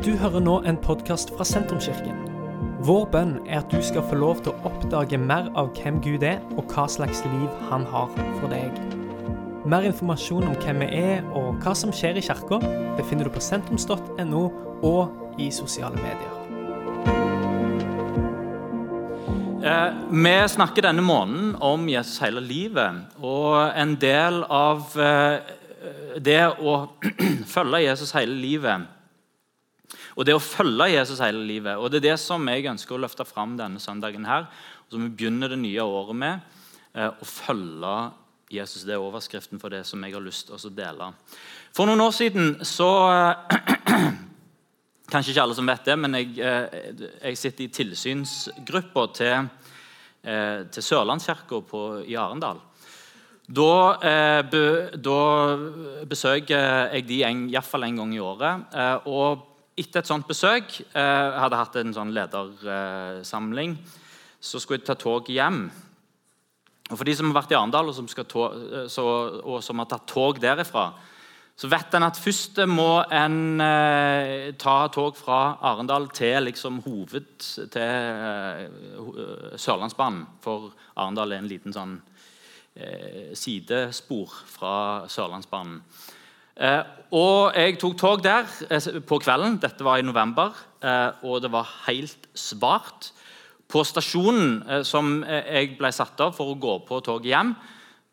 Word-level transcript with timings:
Du 0.00 0.14
hører 0.16 0.40
nå 0.40 0.54
en 0.64 0.78
podkast 0.80 1.28
fra 1.36 1.44
Sentrumskirken. 1.44 2.22
Vår 2.88 3.02
bønn 3.12 3.34
er 3.44 3.58
at 3.58 3.68
du 3.68 3.82
skal 3.84 4.00
få 4.08 4.16
lov 4.16 4.38
til 4.40 4.54
å 4.54 4.70
oppdage 4.70 5.18
mer 5.20 5.50
av 5.60 5.74
hvem 5.76 5.98
Gud 6.00 6.22
er, 6.24 6.38
og 6.56 6.70
hva 6.72 6.86
slags 6.88 7.18
liv 7.26 7.58
han 7.68 7.82
har 7.84 8.06
for 8.38 8.46
deg. 8.48 8.78
Mer 9.68 9.84
informasjon 9.84 10.46
om 10.48 10.54
hvem 10.62 10.80
vi 10.80 11.02
er 11.02 11.26
og 11.36 11.58
hva 11.60 11.74
som 11.76 11.92
skjer 11.92 12.16
i 12.16 12.22
kirka, 12.24 12.56
befinner 12.96 13.28
du 13.28 13.32
på 13.34 13.42
sentrums.no 13.44 14.40
og 14.88 15.36
i 15.36 15.50
sosiale 15.52 16.00
medier. 16.00 16.32
Eh, 19.60 19.98
vi 20.16 20.32
snakker 20.54 20.86
denne 20.86 21.04
måneden 21.04 21.58
om 21.60 21.84
Jesus 21.92 22.22
hele 22.24 22.40
livet. 22.40 23.04
Og 23.20 23.52
en 23.76 23.92
del 24.00 24.40
av 24.48 24.96
eh, 24.96 25.52
det 26.16 26.40
å 26.56 26.78
følge 27.54 27.82
Jesus 27.84 28.14
hele 28.16 28.40
livet 28.40 28.88
og 30.20 30.26
det 30.28 30.34
å 30.36 30.42
følge 30.42 30.90
Jesus 30.92 31.22
hele 31.24 31.40
livet. 31.48 31.78
Og 31.80 31.88
Det 31.88 32.02
er 32.02 32.10
det 32.10 32.18
som 32.20 32.44
jeg 32.52 32.68
ønsker 32.68 32.94
å 32.94 33.00
løfte 33.00 33.24
fram 33.24 33.56
denne 33.56 33.80
søndagen. 33.80 34.26
her, 34.28 34.42
og 34.84 34.92
som 34.92 35.02
vi 35.06 35.08
begynner 35.08 35.48
det 35.48 35.58
nye 35.58 35.80
året 35.80 36.16
med. 36.16 36.40
Eh, 36.94 37.08
å 37.08 37.24
følge 37.24 38.12
Jesus. 38.50 38.84
Det 38.84 38.92
er 38.92 39.00
overskriften 39.00 39.58
for 39.58 39.70
det 39.70 39.86
som 39.86 40.02
jeg 40.04 40.12
har 40.12 40.20
lyst 40.20 40.48
til 40.48 40.56
å 40.56 40.74
dele. 40.74 41.14
For 41.72 41.86
noen 41.86 42.00
år 42.00 42.12
siden 42.12 42.64
så 42.64 42.90
Kanskje 45.10 45.32
ikke 45.32 45.42
alle 45.42 45.54
som 45.58 45.66
vet 45.66 45.84
det, 45.84 45.98
men 45.98 46.14
jeg, 46.14 46.36
jeg 46.38 47.38
sitter 47.38 47.64
i 47.64 47.72
tilsynsgruppa 47.74 49.08
til 49.10 49.48
eh, 50.22 50.66
til 50.70 50.84
Sørlandskirka 50.84 51.60
i 52.06 52.14
Arendal. 52.14 52.60
Da, 53.50 53.98
eh, 54.06 54.42
be, 54.46 54.90
da, 54.94 55.20
besøker 56.06 56.92
jeg 56.94 57.06
de 57.08 57.22
iallfall 57.24 57.88
en 57.88 57.96
gang 57.98 58.12
i 58.14 58.22
året. 58.22 58.68
Eh, 58.70 59.08
og 59.10 59.49
etter 59.80 60.02
et 60.02 60.08
sånt 60.08 60.28
besøk 60.28 60.76
Jeg 60.80 61.40
hadde 61.40 61.58
hatt 61.60 61.78
en 61.80 61.94
sånn 61.96 62.12
ledersamling, 62.14 63.78
så 64.40 64.60
skulle 64.60 64.80
jeg 64.80 64.88
ta 64.90 64.98
tog 65.00 65.28
hjem. 65.32 65.64
Og 66.90 66.98
For 66.98 67.06
de 67.06 67.14
som 67.16 67.30
har 67.30 67.40
vært 67.40 67.54
i 67.54 67.58
Arendal 67.58 67.92
og, 67.92 67.98
eh, 68.02 69.00
og 69.44 69.62
som 69.62 69.78
har 69.82 69.88
tatt 69.90 70.06
tog 70.10 70.40
derifra, 70.42 70.90
så 71.60 71.68
vet 71.68 71.92
en 71.92 72.06
at 72.06 72.16
først 72.16 72.62
må 72.70 73.02
en 73.12 73.60
eh, 73.60 74.52
ta 74.56 74.76
tog 74.92 75.18
fra 75.18 75.58
Arendal 75.68 76.08
til 76.16 76.46
liksom, 76.48 76.78
hoved 76.86 77.26
til 77.74 77.82
eh, 77.84 79.58
Sørlandsbanen. 79.60 80.24
For 80.40 80.70
Arendal 80.96 81.34
er 81.36 81.42
en 81.42 81.50
liten 81.50 81.76
sånn 81.76 81.98
eh, 82.80 83.36
sidespor 83.36 84.32
fra 84.48 84.74
Sørlandsbanen. 85.12 85.82
Eh, 86.60 86.82
og 87.16 87.56
jeg 87.56 87.78
tok 87.80 87.96
tog 87.98 88.22
der 88.22 88.44
eh, 88.68 89.00
på 89.06 89.18
kvelden. 89.22 89.56
Dette 89.62 89.84
var 89.86 89.98
i 89.98 90.04
november, 90.04 90.52
eh, 90.84 91.24
og 91.24 91.40
det 91.42 91.50
var 91.52 91.68
helt 91.86 92.28
svart. 92.36 93.12
På 93.70 93.84
stasjonen 93.86 94.82
som 94.82 95.20
jeg 95.22 95.76
ble 95.78 95.92
satt 95.94 96.18
av 96.24 96.32
for 96.34 96.50
å 96.50 96.56
gå 96.58 96.72
på 96.88 96.96
toget 97.06 97.28
hjem, 97.30 97.52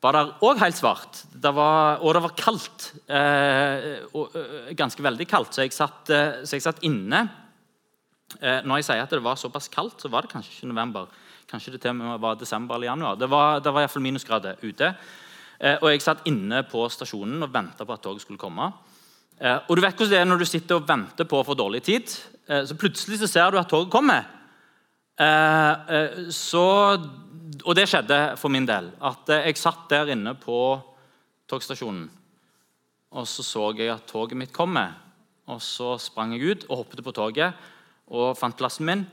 var 0.05 0.13
det 0.13 0.21
òg 0.45 0.59
helt 0.61 0.77
svart. 0.77 1.23
Det 1.33 1.49
var, 1.57 1.97
og 2.05 2.13
det 2.13 2.21
var 2.21 2.35
kaldt. 2.37 2.85
Ganske 4.77 5.05
veldig 5.07 5.25
kaldt, 5.25 5.57
så 5.57 5.65
jeg 5.65 5.73
satt, 5.73 6.13
så 6.45 6.53
jeg 6.53 6.61
satt 6.61 6.85
inne. 6.85 7.23
Når 8.37 8.83
jeg 8.83 8.85
sier 8.85 9.01
at 9.01 9.17
det 9.17 9.23
var 9.25 9.41
såpass 9.41 9.65
kaldt, 9.73 9.97
så 9.97 10.13
var 10.13 10.27
det 10.27 10.35
kanskje 10.35 10.59
ikke 10.59 10.69
november. 10.69 11.09
Kanskje 11.49 11.73
det 11.73 11.81
til 11.81 11.95
og 11.95 12.03
med 12.03 12.21
var 12.21 12.37
desember 12.37 12.77
eller 12.77 12.91
januar. 12.91 13.17
Det 13.17 13.33
var, 13.33 13.57
det 13.57 13.73
var 13.73 13.87
iallfall 13.87 14.05
minusgrader 14.05 14.61
ute. 14.61 14.93
Eh, 15.59 15.77
og 15.81 15.89
jeg 15.91 16.03
satt 16.05 16.25
inne 16.29 16.63
på 16.69 16.85
stasjonen 16.89 17.43
og 17.43 17.53
venta 17.53 17.85
på 17.85 17.93
at 17.93 18.03
toget 18.03 18.25
skulle 18.25 18.41
komme. 18.41 18.71
Eh, 19.39 19.59
og 19.67 19.75
du 19.75 19.81
vet 19.81 19.95
hvordan 19.95 20.13
det 20.13 20.19
er 20.21 20.29
når 20.29 20.41
du 20.41 20.49
sitter 20.49 20.79
og 20.79 20.87
venter 20.89 21.29
på 21.29 21.43
for 21.45 21.57
dårlig 21.57 21.83
tid. 21.83 22.17
så 22.47 22.75
plutselig 22.79 23.19
så 23.19 23.27
ser 23.27 23.51
du 23.51 23.57
at 23.59 23.67
toget 23.67 23.91
kommer. 23.91 24.23
så 26.31 26.67
og 27.65 27.75
det 27.77 27.87
skjedde 27.89 28.19
for 28.39 28.51
min 28.53 28.67
del. 28.67 28.91
At 29.01 29.29
eh, 29.31 29.47
Jeg 29.49 29.59
satt 29.59 29.87
der 29.89 30.11
inne 30.13 30.35
på 30.39 30.79
togstasjonen. 31.49 32.07
Og 33.17 33.27
så 33.27 33.43
så 33.43 33.71
jeg 33.77 33.89
at 33.93 34.07
toget 34.07 34.37
mitt 34.37 34.53
kommer. 34.53 34.93
Og 35.47 35.61
så 35.63 35.95
sprang 36.01 36.35
jeg 36.35 36.51
ut 36.51 36.67
og 36.67 36.83
hoppet 36.83 37.03
på 37.03 37.15
toget 37.15 37.53
og 38.07 38.37
fant 38.37 38.57
plassen 38.57 38.85
min. 38.87 39.05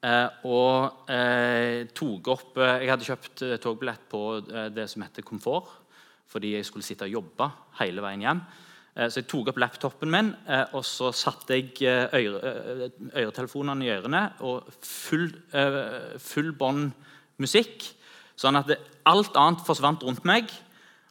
Eh, 0.00 0.28
og 0.48 1.10
eh, 1.12 1.86
tok 1.92 2.30
opp 2.32 2.56
eh, 2.56 2.78
Jeg 2.80 2.90
hadde 2.90 3.04
kjøpt 3.04 3.42
eh, 3.44 3.58
togbillett 3.60 4.06
på 4.08 4.22
eh, 4.38 4.70
det 4.72 4.86
som 4.88 5.02
heter 5.04 5.26
komfort. 5.26 5.79
Fordi 6.30 6.54
jeg 6.54 6.66
skulle 6.68 6.86
sitte 6.86 7.08
og 7.08 7.16
jobbe 7.18 7.48
hele 7.80 8.04
veien 8.04 8.24
hjem. 8.26 8.42
Så 9.00 9.20
jeg 9.20 9.28
tok 9.30 9.52
opp 9.52 9.58
laptopen 9.62 10.10
min 10.10 10.32
og 10.74 10.82
så 10.84 11.12
satte 11.14 11.56
jeg 11.56 11.86
øre, 11.86 12.90
øretelefonene 13.14 13.86
i 13.86 13.90
ørene 13.94 14.22
og 14.46 14.66
full, 14.82 15.28
full 16.18 16.50
bånd 16.58 16.90
musikk. 17.40 17.86
Sånn 18.38 18.58
at 18.58 18.72
alt 19.08 19.38
annet 19.38 19.62
forsvant 19.66 20.02
rundt 20.06 20.26
meg. 20.28 20.50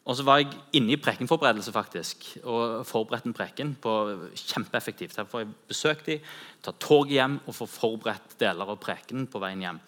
Og 0.10 0.16
så 0.18 0.24
var 0.26 0.40
jeg 0.42 0.56
inne 0.80 0.96
i 0.96 1.02
prekenforberedelse 1.02 1.72
faktisk, 1.76 2.24
og 2.42 2.86
forberedte 2.88 3.30
en 3.30 3.36
preken 3.38 3.76
på 3.78 3.92
kjempeeffektivt. 4.34 5.14
Derfor 5.20 5.38
har 5.38 5.44
jeg 5.44 5.52
besøkt 5.70 6.08
dem, 6.10 6.24
ta 6.66 6.74
toget 6.74 7.20
hjem 7.20 7.36
og 7.44 7.54
få 7.54 7.68
forberedt 7.70 8.34
deler 8.42 8.72
av 8.74 8.80
prekenen 8.82 9.28
på 9.30 9.42
veien 9.44 9.62
hjem. 9.68 9.82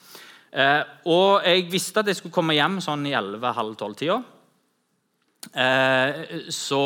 Eh, 0.51 0.83
og 1.09 1.47
jeg 1.47 1.65
visste 1.71 2.03
at 2.03 2.11
jeg 2.11 2.19
skulle 2.19 2.35
komme 2.35 2.53
hjem 2.53 2.77
sånn 2.85 3.07
i 3.09 3.15
11-12-tida. 3.17 4.19
Eh, 5.49 6.49
så, 6.53 6.83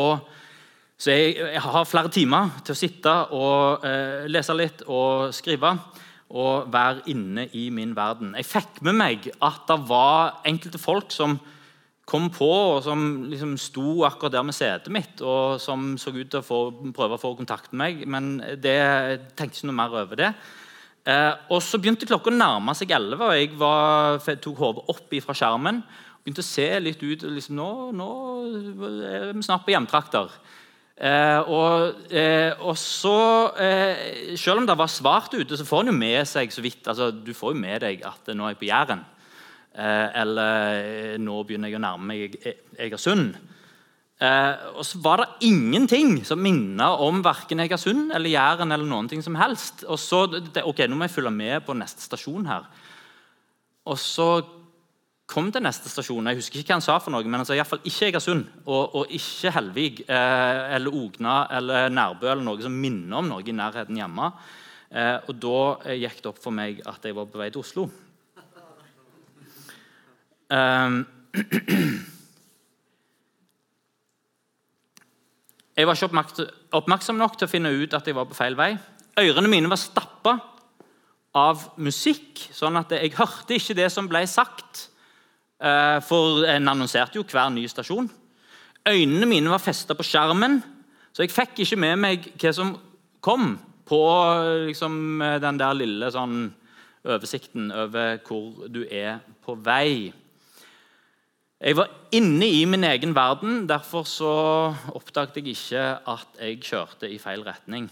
så 0.96 1.12
jeg, 1.12 1.36
jeg, 1.40 1.62
har 1.62 1.88
flere 1.88 2.12
timer 2.12 2.54
til 2.64 2.72
å 2.74 2.78
sitte 2.78 3.14
og 3.36 3.84
eh, 3.86 4.24
lese 4.32 4.56
litt 4.56 4.86
og 4.88 5.34
skrive 5.36 5.74
og 6.26 6.72
være 6.72 7.04
inne 7.12 7.46
i 7.54 7.68
min 7.70 7.92
verden. 7.94 8.32
Jeg 8.40 8.48
fikk 8.48 8.80
med 8.86 8.96
meg 8.98 9.28
at 9.44 9.68
det 9.68 9.76
var 9.86 10.40
enkelte 10.48 10.80
folk 10.82 11.12
som 11.14 11.36
kom 12.06 12.28
på, 12.30 12.46
og 12.46 12.84
som 12.86 13.00
liksom 13.26 13.56
sto 13.58 14.04
akkurat 14.06 14.36
der 14.36 14.44
med 14.46 14.54
setet 14.54 14.92
mitt, 14.94 15.20
og 15.22 15.58
som 15.62 15.94
så 15.98 16.12
ut 16.14 16.28
til 16.30 16.38
å 16.38 16.46
få, 16.46 16.60
prøve 16.94 17.18
å 17.18 17.22
få 17.22 17.32
kontakt 17.38 17.72
med 17.72 17.82
meg. 17.82 18.04
Men 18.10 18.36
det, 18.62 18.74
jeg 18.78 19.20
tenkte 19.34 19.60
ikke 19.60 19.70
noe 19.70 19.78
mer 19.80 19.96
over 20.02 20.20
det. 20.20 20.32
Eh, 21.06 21.32
og 21.50 21.62
Så 21.62 21.78
begynte 21.82 22.06
klokka 22.06 22.32
å 22.32 22.36
nærme 22.36 22.74
seg 22.78 22.94
11, 22.94 23.22
og 23.22 23.34
jeg 23.34 23.50
var, 23.58 24.22
tok 24.42 24.62
hodet 24.62 24.86
opp 24.94 25.16
fra 25.26 25.34
skjermen. 25.38 25.82
Begynte 26.26 26.42
å 26.42 26.46
se 26.46 26.66
litt 26.82 27.02
ut. 27.06 27.22
Liksom, 27.22 27.54
nå, 27.54 27.72
nå 27.94 28.06
er 29.06 29.28
vi 29.30 29.44
snart 29.46 29.62
på 29.62 29.70
hjemtrakter. 29.70 30.32
Eh, 30.96 31.38
og, 31.46 32.00
eh, 32.10 32.50
og, 32.56 32.72
så, 32.80 33.52
eh, 33.62 34.32
Selv 34.34 34.62
om 34.62 34.66
det 34.66 34.74
var 34.80 34.88
svart 34.90 35.34
ute, 35.36 35.54
så 35.54 35.62
får 35.68 35.84
en 35.84 35.92
jo 35.92 35.94
med 36.00 36.26
seg 36.26 36.50
så 36.50 36.64
vidt 36.64 36.88
altså, 36.88 37.10
Du 37.12 37.34
får 37.36 37.52
jo 37.52 37.60
med 37.60 37.84
deg 37.84 38.00
at 38.08 38.32
nå 38.32 38.46
er 38.46 38.54
jeg 38.54 38.58
på 38.62 38.70
Jæren. 38.72 39.04
Eh, 39.76 40.08
eller 40.22 40.80
eh, 40.80 41.18
nå 41.20 41.36
begynner 41.44 41.70
jeg 41.70 41.78
å 41.78 41.84
nærme 41.84 42.10
meg 42.10 42.36
Egersund. 42.74 43.36
Eh, 44.16 44.54
og 44.72 44.82
så 44.88 44.98
var 45.04 45.20
det 45.20 45.46
ingenting 45.46 46.24
som 46.24 46.42
minnet 46.42 47.06
om 47.06 47.22
verken 47.22 47.62
Egersund 47.62 48.10
eller 48.16 48.32
Jæren. 48.32 48.72
eller 48.72 48.88
noen 48.88 49.06
ting 49.06 49.22
som 49.22 49.38
helst. 49.38 49.84
Og 49.86 50.00
så, 50.00 50.24
ok, 50.64 50.88
Nå 50.88 50.96
må 50.96 51.06
jeg 51.06 51.18
følge 51.20 51.36
med 51.38 51.62
på 51.68 51.76
neste 51.76 52.02
stasjon 52.02 52.50
her. 52.50 52.66
Og 53.86 54.00
så 54.00 54.40
kom 55.26 55.50
til 55.52 55.62
neste 55.64 55.90
stasjon. 55.90 56.28
Jeg 56.30 56.38
husker 56.38 56.60
ikke 56.60 56.70
hva 56.70 56.76
han 56.78 56.84
sa, 56.86 56.96
for 57.02 57.10
noe, 57.14 57.26
men 57.26 57.40
han 57.40 57.48
sa 57.48 57.54
iallfall 57.56 57.82
ikke 57.82 58.06
Egersund 58.12 58.44
og, 58.64 58.94
og 59.00 59.04
ikke 59.14 59.50
Helvig 59.56 60.04
eh, 60.06 60.74
eller 60.76 60.94
Ogna 60.94 61.34
eller 61.58 61.90
Nærbø 61.92 62.30
eller 62.30 62.46
noe 62.46 62.62
som 62.62 62.74
minner 62.74 63.18
om 63.18 63.26
noe 63.32 63.42
i 63.42 63.54
nærheten 63.54 63.98
hjemme. 63.98 64.26
Eh, 64.90 65.18
og 65.26 65.34
Da 65.42 65.58
eh, 65.90 65.98
gikk 66.04 66.18
det 66.22 66.30
opp 66.30 66.40
for 66.42 66.52
meg 66.54 66.80
at 66.86 67.04
jeg 67.04 67.14
var 67.18 67.26
på 67.30 67.40
vei 67.42 67.50
til 67.50 67.62
Oslo. 67.64 67.84
Um, 70.46 71.00
jeg 75.74 75.86
var 75.90 75.98
ikke 75.98 76.46
oppmerksom 76.78 77.18
nok 77.18 77.34
til 77.34 77.48
å 77.48 77.50
finne 77.50 77.74
ut 77.74 77.94
at 77.98 78.06
jeg 78.06 78.14
var 78.14 78.30
på 78.30 78.38
feil 78.38 78.54
vei. 78.58 78.78
Ørene 79.18 79.50
mine 79.50 79.66
var 79.72 79.80
stappa 79.80 80.38
av 81.36 81.66
musikk, 81.82 82.46
sånn 82.54 82.78
at 82.78 82.94
jeg 82.94 83.16
hørte 83.18 83.58
ikke 83.58 83.74
det 83.76 83.90
som 83.92 84.06
ble 84.08 84.22
sagt. 84.30 84.94
Eh, 85.56 85.98
for 86.04 86.44
en 86.44 86.68
annonserte 86.68 87.16
jo 87.16 87.24
hver 87.24 87.48
ny 87.54 87.64
stasjon. 87.70 88.10
Øynene 88.86 89.26
mine 89.26 89.50
var 89.50 89.62
festa 89.62 89.96
på 89.96 90.04
skjermen, 90.04 90.60
så 91.16 91.24
jeg 91.24 91.32
fikk 91.32 91.64
ikke 91.64 91.80
med 91.80 91.96
meg 92.02 92.28
hva 92.36 92.52
som 92.54 92.74
kom 93.24 93.56
på 93.88 94.02
liksom, 94.68 95.22
den 95.42 95.58
der 95.58 95.78
lille 95.78 96.10
sånn, 96.12 96.50
oversikten 97.06 97.70
over 97.70 98.18
hvor 98.26 98.66
du 98.68 98.82
er 98.84 99.20
på 99.46 99.54
vei. 99.62 100.12
Jeg 101.56 101.76
var 101.78 101.92
inne 102.12 102.48
i 102.52 102.64
min 102.68 102.84
egen 102.84 103.14
verden, 103.16 103.62
derfor 103.70 104.04
så 104.04 104.32
oppdaget 104.92 105.38
jeg 105.40 105.54
ikke 105.54 105.84
at 106.12 106.40
jeg 106.42 106.58
kjørte 106.66 107.08
i 107.08 107.20
feil 107.22 107.46
retning. 107.46 107.88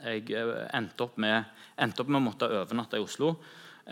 Jeg 0.00 0.30
eh, 0.32 0.62
endte 0.72 1.04
opp 1.04 1.18
med 1.20 2.16
å 2.16 2.24
måtte 2.24 2.48
overnatte 2.48 2.96
i 2.96 3.04
Oslo. 3.04 3.34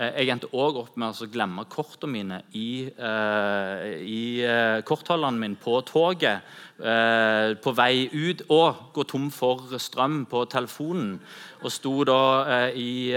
Eh, 0.00 0.23
jeg 0.23 0.32
endte 0.32 0.49
òg 0.56 0.79
opp 0.81 0.94
med 1.00 1.12
å 1.12 1.26
glemme 1.29 1.67
kortene 1.69 2.12
mine 2.14 2.38
i, 2.56 2.88
uh, 2.97 3.85
i 4.00 4.41
uh, 4.41 4.81
kortholderen 4.87 5.37
min 5.37 5.58
på 5.61 5.75
toget 5.85 6.47
uh, 6.81 7.52
på 7.61 7.75
vei 7.76 8.06
ut 8.08 8.41
og 8.49 8.94
gå 8.97 9.05
tom 9.11 9.26
for 9.35 9.76
strøm 9.76 10.23
på 10.31 10.47
telefonen. 10.49 11.19
Og 11.61 11.75
sto 11.75 11.93
da, 12.08 12.23
i, 12.73 13.12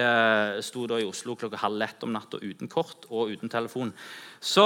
sto 0.59 0.83
da 0.89 0.97
i 0.99 1.05
Oslo 1.07 1.37
klokka 1.39 1.61
halv 1.61 1.85
ett 1.85 2.03
om 2.03 2.11
natta 2.11 2.41
uten 2.41 2.67
kort 2.67 3.07
og 3.07 3.31
uten 3.31 3.47
telefon. 3.47 3.93
Så 4.43 4.65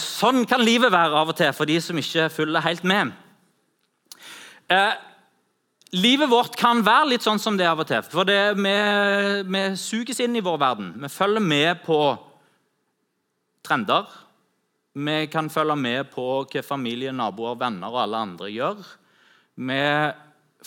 Sånn 0.00 0.46
kan 0.48 0.64
livet 0.64 0.94
være 0.94 1.20
av 1.20 1.34
og 1.34 1.36
til 1.36 1.52
for 1.52 1.68
de 1.68 1.76
som 1.84 2.00
ikke 2.00 2.30
følger 2.32 2.64
helt 2.64 2.88
med. 2.88 3.12
Livet 5.96 6.28
vårt 6.28 6.56
kan 6.60 6.82
være 6.84 7.14
litt 7.14 7.24
sånn 7.24 7.40
som 7.40 7.56
det 7.56 7.64
av 7.64 7.80
og 7.80 7.88
til. 7.88 8.02
For 8.12 8.28
det, 8.28 8.58
vi, 8.60 8.72
vi 9.48 9.62
suges 9.80 10.20
inn 10.20 10.36
i 10.36 10.44
vår 10.44 10.58
verden. 10.60 10.90
Vi 11.00 11.08
følger 11.08 11.44
med 11.44 11.80
på 11.86 11.98
trender. 13.64 14.04
Vi 14.98 15.16
kan 15.32 15.48
følge 15.52 15.76
med 15.80 16.10
på 16.12 16.26
hva 16.44 16.64
familie, 16.66 17.14
naboer, 17.14 17.56
venner 17.60 17.88
og 17.88 18.02
alle 18.02 18.20
andre 18.26 18.50
gjør. 18.52 18.82
Vi 19.64 19.82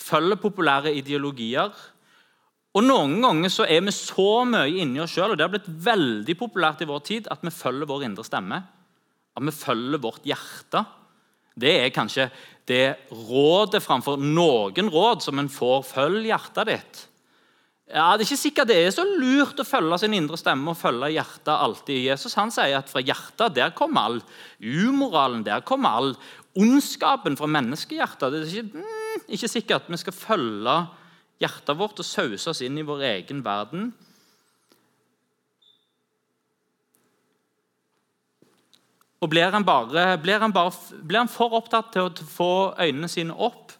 følger 0.02 0.40
populære 0.42 0.94
ideologier. 0.98 1.70
Og 2.72 2.86
Noen 2.86 3.18
ganger 3.22 3.52
så 3.52 3.66
er 3.68 3.84
vi 3.84 3.94
så 3.94 4.42
mye 4.48 4.70
inni 4.80 5.02
oss 5.04 5.14
sjøl, 5.14 5.34
og 5.34 5.38
det 5.38 5.44
har 5.44 5.52
blitt 5.52 5.68
veldig 5.86 6.36
populært 6.40 6.82
i 6.82 6.88
vår 6.88 7.02
tid, 7.04 7.30
at 7.30 7.44
vi 7.44 7.52
følger 7.52 7.90
vår 7.90 8.08
indre 8.08 8.24
stemme. 8.26 8.58
At 9.36 9.46
vi 9.46 9.54
følger 9.54 10.02
vårt 10.02 10.26
hjerte. 10.26 10.82
Det 11.52 11.72
er 11.82 11.92
kanskje 11.92 12.30
det 12.70 12.96
rådet 13.10 13.82
framfor 13.82 14.20
noen 14.22 14.90
råd 14.92 15.24
som 15.24 15.40
en 15.40 15.50
får. 15.50 15.82
Følg 15.88 16.28
hjertet 16.30 16.70
ditt. 16.70 17.00
Ja, 17.92 18.16
Det 18.16 18.24
er 18.24 18.28
ikke 18.30 18.40
sikkert 18.40 18.70
det 18.70 18.76
er 18.80 18.92
så 18.94 19.04
lurt 19.04 19.58
å 19.60 19.68
følge 19.68 19.98
sin 20.00 20.14
indre 20.16 20.38
stemme 20.40 20.72
og 20.72 20.78
følge 20.80 21.10
hjertet 21.12 21.52
alltid. 21.52 22.06
Jesus 22.06 22.36
han 22.38 22.52
sier 22.54 22.78
at 22.78 22.88
fra 22.88 23.02
hjertet 23.04 23.52
der 23.58 23.74
kommer 23.76 24.06
all 24.08 24.22
umoralen, 24.60 25.42
der 25.44 25.60
kommer 25.66 25.98
all 25.98 26.14
ondskapen 26.56 27.36
fra 27.36 27.50
menneskehjertet. 27.50 28.32
Det 28.32 28.40
er 28.40 28.54
ikke, 28.62 28.80
mm, 28.80 29.26
ikke 29.36 29.50
sikkert 29.50 29.90
vi 29.92 30.00
skal 30.00 30.16
følge 30.16 30.78
hjertet 31.42 31.76
vårt 31.76 32.00
og 32.00 32.06
sause 32.06 32.54
oss 32.54 32.62
inn 32.64 32.78
i 32.80 32.86
vår 32.86 33.04
egen 33.10 33.44
verden. 33.44 33.90
Og 39.22 39.30
blir 39.30 39.52
han, 39.54 39.64
bare, 39.64 40.16
blir, 40.18 40.40
han 40.42 40.52
bare, 40.54 40.74
blir 40.98 41.22
han, 41.22 41.30
for 41.30 41.54
opptatt 41.54 41.92
til 41.94 42.08
å 42.08 42.26
få 42.26 42.52
øynene 42.74 43.10
sine 43.10 43.34
opp, 43.34 43.70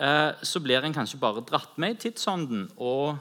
eh, 0.00 0.34
så 0.42 0.62
blir 0.64 0.82
han 0.82 0.94
kanskje 0.96 1.20
bare 1.22 1.44
dratt 1.46 1.78
med 1.78 1.94
i 1.94 2.00
tidsånden 2.08 2.64
og 2.76 3.20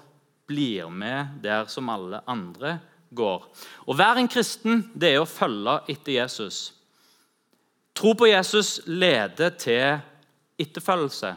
blir 0.50 0.90
med 0.90 1.38
der 1.44 1.68
som 1.70 1.92
alle 1.94 2.24
andre 2.26 2.80
går. 3.14 3.46
Å 3.86 3.98
være 3.98 4.24
en 4.24 4.32
kristen 4.32 4.82
det 4.98 5.14
er 5.14 5.22
å 5.22 5.30
følge 5.30 5.78
etter 5.94 6.16
Jesus. 6.16 6.60
Tro 7.98 8.16
på 8.18 8.30
Jesus 8.30 8.80
leder 8.90 9.54
til 9.62 10.00
etterfølgelse. 10.58 11.36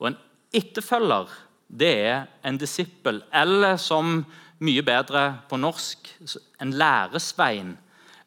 Og 0.00 0.10
en 0.10 0.18
etterfølger 0.54 1.28
det 1.72 1.92
er 2.04 2.24
en 2.44 2.58
disippel, 2.60 3.22
eller 3.32 3.78
som 3.80 4.18
mye 4.62 4.82
bedre 4.84 5.22
på 5.48 5.56
norsk 5.60 6.10
en 6.60 6.74
læresvein. 6.76 7.76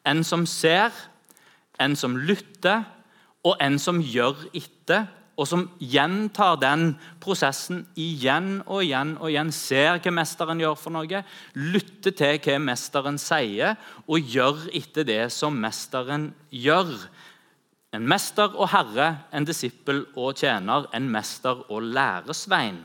En 0.06 0.24
som 0.26 0.46
ser 0.50 0.94
en 1.82 1.96
som 1.98 2.16
lytter, 2.16 2.84
og 3.46 3.60
en 3.62 3.78
som 3.78 4.00
gjør 4.02 4.48
etter, 4.56 5.06
og 5.36 5.44
som 5.44 5.66
gjentar 5.76 6.56
den 6.62 6.94
prosessen 7.20 7.82
igjen 8.00 8.62
og 8.64 8.80
igjen 8.86 9.12
og 9.20 9.28
igjen. 9.28 9.52
Ser 9.52 10.00
hva 10.00 10.12
mesteren 10.16 10.62
gjør 10.62 10.78
for 10.80 10.96
noe, 10.96 11.22
lytter 11.60 12.16
til 12.16 12.40
hva 12.40 12.56
mesteren 12.64 13.20
sier, 13.20 13.76
og 14.08 14.32
gjør 14.32 14.64
etter 14.76 15.06
det 15.08 15.22
som 15.34 15.58
mesteren 15.60 16.30
gjør. 16.48 16.94
En 17.96 18.08
mester 18.08 18.56
og 18.56 18.70
herre, 18.72 19.12
en 19.32 19.46
disippel 19.46 20.06
og 20.16 20.40
tjener, 20.40 20.88
en 20.96 21.08
mester 21.12 21.62
og 21.68 21.84
læresvein. 21.84 22.80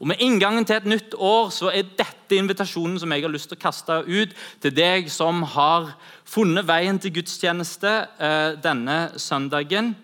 Og 0.00 0.08
Med 0.10 0.20
inngangen 0.20 0.64
til 0.64 0.76
et 0.76 0.88
nytt 0.88 1.14
år 1.14 1.50
så 1.54 1.70
er 1.70 1.90
dette 1.98 2.36
invitasjonen 2.36 2.98
som 2.98 3.12
jeg 3.12 3.22
har 3.22 3.32
lyst 3.32 3.50
til 3.50 3.58
å 3.58 3.62
kaste 3.62 3.98
ut 4.06 4.34
til 4.62 4.74
deg 4.74 5.10
som 5.12 5.42
har 5.54 5.92
funnet 6.24 6.66
veien 6.66 6.98
til 6.98 7.14
gudstjeneste 7.18 7.92
eh, 8.18 8.54
denne 8.62 9.12
søndagen. 9.16 9.94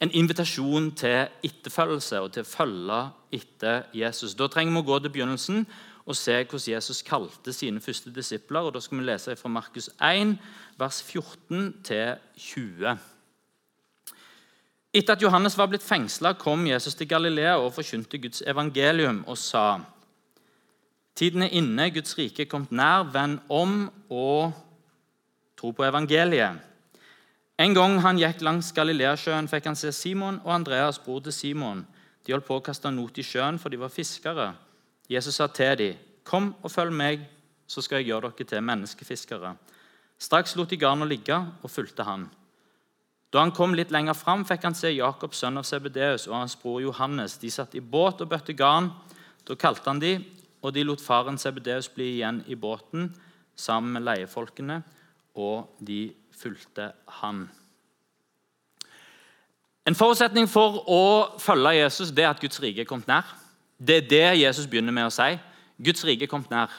En 0.00 0.12
invitasjon 0.12 0.90
til 0.96 1.28
etterfølgelse 1.44 2.20
og 2.20 2.32
til 2.32 2.44
å 2.44 2.48
følge 2.48 3.02
etter 3.36 3.84
Jesus. 3.96 4.36
Da 4.36 4.48
trenger 4.48 4.76
vi 4.76 4.84
å 4.84 4.88
gå 4.90 4.98
til 5.00 5.14
begynnelsen 5.14 5.66
og 6.06 6.14
se 6.14 6.36
hvordan 6.44 6.68
Jesus 6.70 7.02
kalte 7.02 7.52
sine 7.52 7.80
første 7.82 8.12
disipler. 8.14 8.60
og 8.60 8.74
Da 8.74 8.80
skal 8.80 8.98
vi 8.98 9.08
lese 9.08 9.36
fra 9.36 9.48
Markus 9.48 9.90
1, 10.00 10.38
vers 10.78 11.02
14 11.02 11.74
20. 12.36 13.15
Etter 14.96 15.12
at 15.12 15.20
Johannes 15.20 15.58
var 15.58 15.68
blitt 15.68 15.84
fengsla, 15.84 16.32
kom 16.40 16.62
Jesus 16.66 16.94
til 16.96 17.08
Galilea 17.08 17.58
og 17.60 17.74
forkynte 17.76 18.16
Guds 18.18 18.42
evangelium 18.46 19.24
og 19.26 19.36
sa:" 19.36 19.80
Tiden 21.16 21.42
er 21.42 21.52
inne, 21.52 21.90
Guds 21.90 22.18
rike 22.18 22.42
er 22.42 22.48
kommet 22.48 22.72
nær. 22.72 23.04
Vend 23.12 23.38
om 23.48 23.90
og 24.10 24.52
tro 25.56 25.70
på 25.70 25.84
evangeliet. 25.84 26.60
En 27.58 27.74
gang 27.74 28.00
han 28.00 28.18
gikk 28.20 28.42
langs 28.44 28.72
Galileasjøen, 28.72 29.48
fikk 29.48 29.64
han 29.64 29.76
se 29.76 29.92
Simon 29.92 30.40
og 30.44 30.54
Andreas, 30.54 30.98
bror 30.98 31.20
til 31.20 31.32
Simon. 31.32 31.86
De 32.26 32.32
holdt 32.32 32.44
på 32.44 32.56
å 32.56 32.64
kaste 32.64 32.90
not 32.90 33.18
i 33.18 33.22
sjøen, 33.24 33.58
for 33.58 33.68
de 33.68 33.80
var 33.80 33.88
fiskere. 33.88 34.54
Jesus 35.08 35.34
sa 35.34 35.46
til 35.46 35.78
dem, 35.78 35.94
'Kom 36.24 36.54
og 36.62 36.70
følg 36.70 36.92
meg, 36.92 37.20
så 37.66 37.80
skal 37.82 37.96
jeg 37.96 38.06
gjøre 38.06 38.32
dere 38.36 38.46
til 38.46 38.62
menneskefiskere.' 38.62 39.56
Straks 40.18 40.56
lot 40.56 40.70
de 40.70 40.76
garnet 40.76 41.08
ligge 41.08 41.36
og 41.62 41.70
fulgte 41.70 42.02
han. 42.02 42.30
Da 43.34 43.42
han 43.42 43.52
kom 43.54 43.74
litt 43.74 43.90
lenger 43.94 44.14
fram, 44.14 44.44
fikk 44.46 44.64
han 44.68 44.76
se 44.78 44.92
Jakob, 44.94 45.34
sønn 45.34 45.58
av 45.58 45.66
Sebedeus, 45.66 46.28
og 46.30 46.38
hans 46.38 46.56
bror 46.60 46.80
Johannes. 46.84 47.36
De 47.42 47.50
satt 47.50 47.74
i 47.74 47.82
båt 47.82 48.22
og 48.22 48.30
bøtte 48.30 48.54
garn. 48.56 48.92
Da 49.46 49.56
kalte 49.58 49.90
han 49.90 50.02
de, 50.02 50.16
og 50.62 50.74
de 50.74 50.84
lot 50.86 51.02
faren 51.02 51.38
Sebedeus 51.38 51.90
bli 51.92 52.16
igjen 52.16 52.42
i 52.46 52.58
båten 52.58 53.10
sammen 53.56 53.96
med 53.96 54.06
leiefolkene, 54.06 54.80
og 55.36 55.76
de 55.84 56.10
fulgte 56.36 56.90
han. 57.20 57.46
En 59.86 59.94
forutsetning 59.94 60.48
for 60.50 60.80
å 60.90 61.02
følge 61.38 61.76
Jesus 61.76 62.10
det 62.14 62.24
er 62.24 62.32
at 62.32 62.40
Guds 62.42 62.58
rike 62.62 62.82
er 62.82 62.88
kommet 62.88 63.10
nær. 63.10 63.28
Det 63.78 64.00
er 64.00 64.08
det 64.10 64.40
Jesus 64.40 64.66
begynner 64.66 64.94
med 64.94 65.06
å 65.06 65.14
si. 65.14 65.36
Guds 65.78 66.02
rike 66.08 66.26
er 66.26 66.30
kommet 66.30 66.50
nær. 66.50 66.72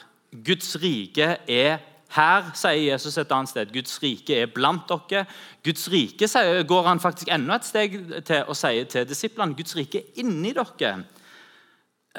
Guds 0.44 0.74
rike 0.82 1.38
er 1.48 1.78
her 2.16 2.46
sier 2.56 2.94
Jesus 2.94 3.18
et 3.20 3.32
annet 3.36 3.50
sted 3.50 3.72
Guds 3.72 3.98
rike 4.00 4.36
er 4.40 4.48
blant 4.52 4.88
dere. 4.88 5.26
Guds 5.64 5.88
rike 5.92 6.28
går 6.68 6.86
han 6.88 7.02
faktisk 7.02 7.28
enda 7.34 7.58
et 7.58 7.68
steg 7.68 7.98
til 8.24 8.48
og 8.48 8.56
sier 8.56 8.88
til 8.88 9.04
disiplene 9.08 9.56
Guds 9.58 9.76
rike 9.76 10.00
er 10.00 10.22
inni 10.22 10.54
dere. 10.56 10.94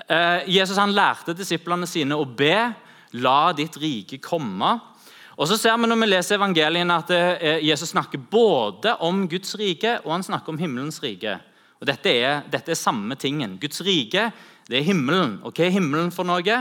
Eh, 0.06 0.46
Jesus 0.54 0.78
han 0.78 0.94
lærte 0.94 1.34
disiplene 1.34 1.90
sine 1.90 2.16
å 2.16 2.28
be 2.28 2.54
la 3.18 3.52
ditt 3.58 3.80
rike 3.82 4.22
komme. 4.22 4.76
Og 5.40 5.48
så 5.50 5.58
ser 5.58 5.78
vi 5.80 5.88
når 5.88 6.02
vi 6.04 6.12
leser 6.12 6.38
evangeliene 6.38 7.00
at 7.02 7.12
eh, 7.16 7.60
Jesus 7.66 7.96
snakker 7.96 8.22
både 8.32 8.94
om 9.08 9.26
Guds 9.32 9.56
rike 9.58 9.98
og 10.04 10.14
han 10.20 10.26
snakker 10.28 10.54
om 10.54 10.62
himmelens 10.62 11.02
rike. 11.02 11.40
Og 11.80 11.88
Dette 11.88 12.12
er, 12.12 12.42
dette 12.52 12.76
er 12.76 12.78
samme 12.78 13.16
tingen. 13.16 13.58
Guds 13.58 13.82
rike 13.88 14.30
det 14.70 14.82
er 14.82 14.86
himmelen. 14.86 15.40
Og 15.42 15.56
hva 15.56 15.66
er 15.66 15.74
himmelen 15.74 16.12
for 16.14 16.28
noe? 16.28 16.60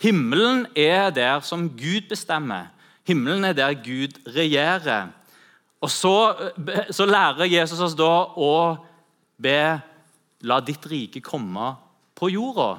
Himmelen 0.00 0.64
er 0.76 1.10
der 1.12 1.42
som 1.44 1.68
Gud 1.76 2.08
bestemmer. 2.08 2.70
Himmelen 3.06 3.44
er 3.44 3.56
der 3.56 3.74
Gud 3.74 4.16
regjerer. 4.36 5.10
Og 5.80 5.90
så, 5.90 6.14
så 6.90 7.06
lærer 7.08 7.48
Jesus 7.48 7.80
oss 7.80 7.96
da 7.96 8.12
å 8.36 8.54
be 9.40 9.60
La 10.48 10.56
ditt 10.64 10.86
rike 10.88 11.20
komme 11.20 11.74
på 12.16 12.30
jorda. 12.32 12.78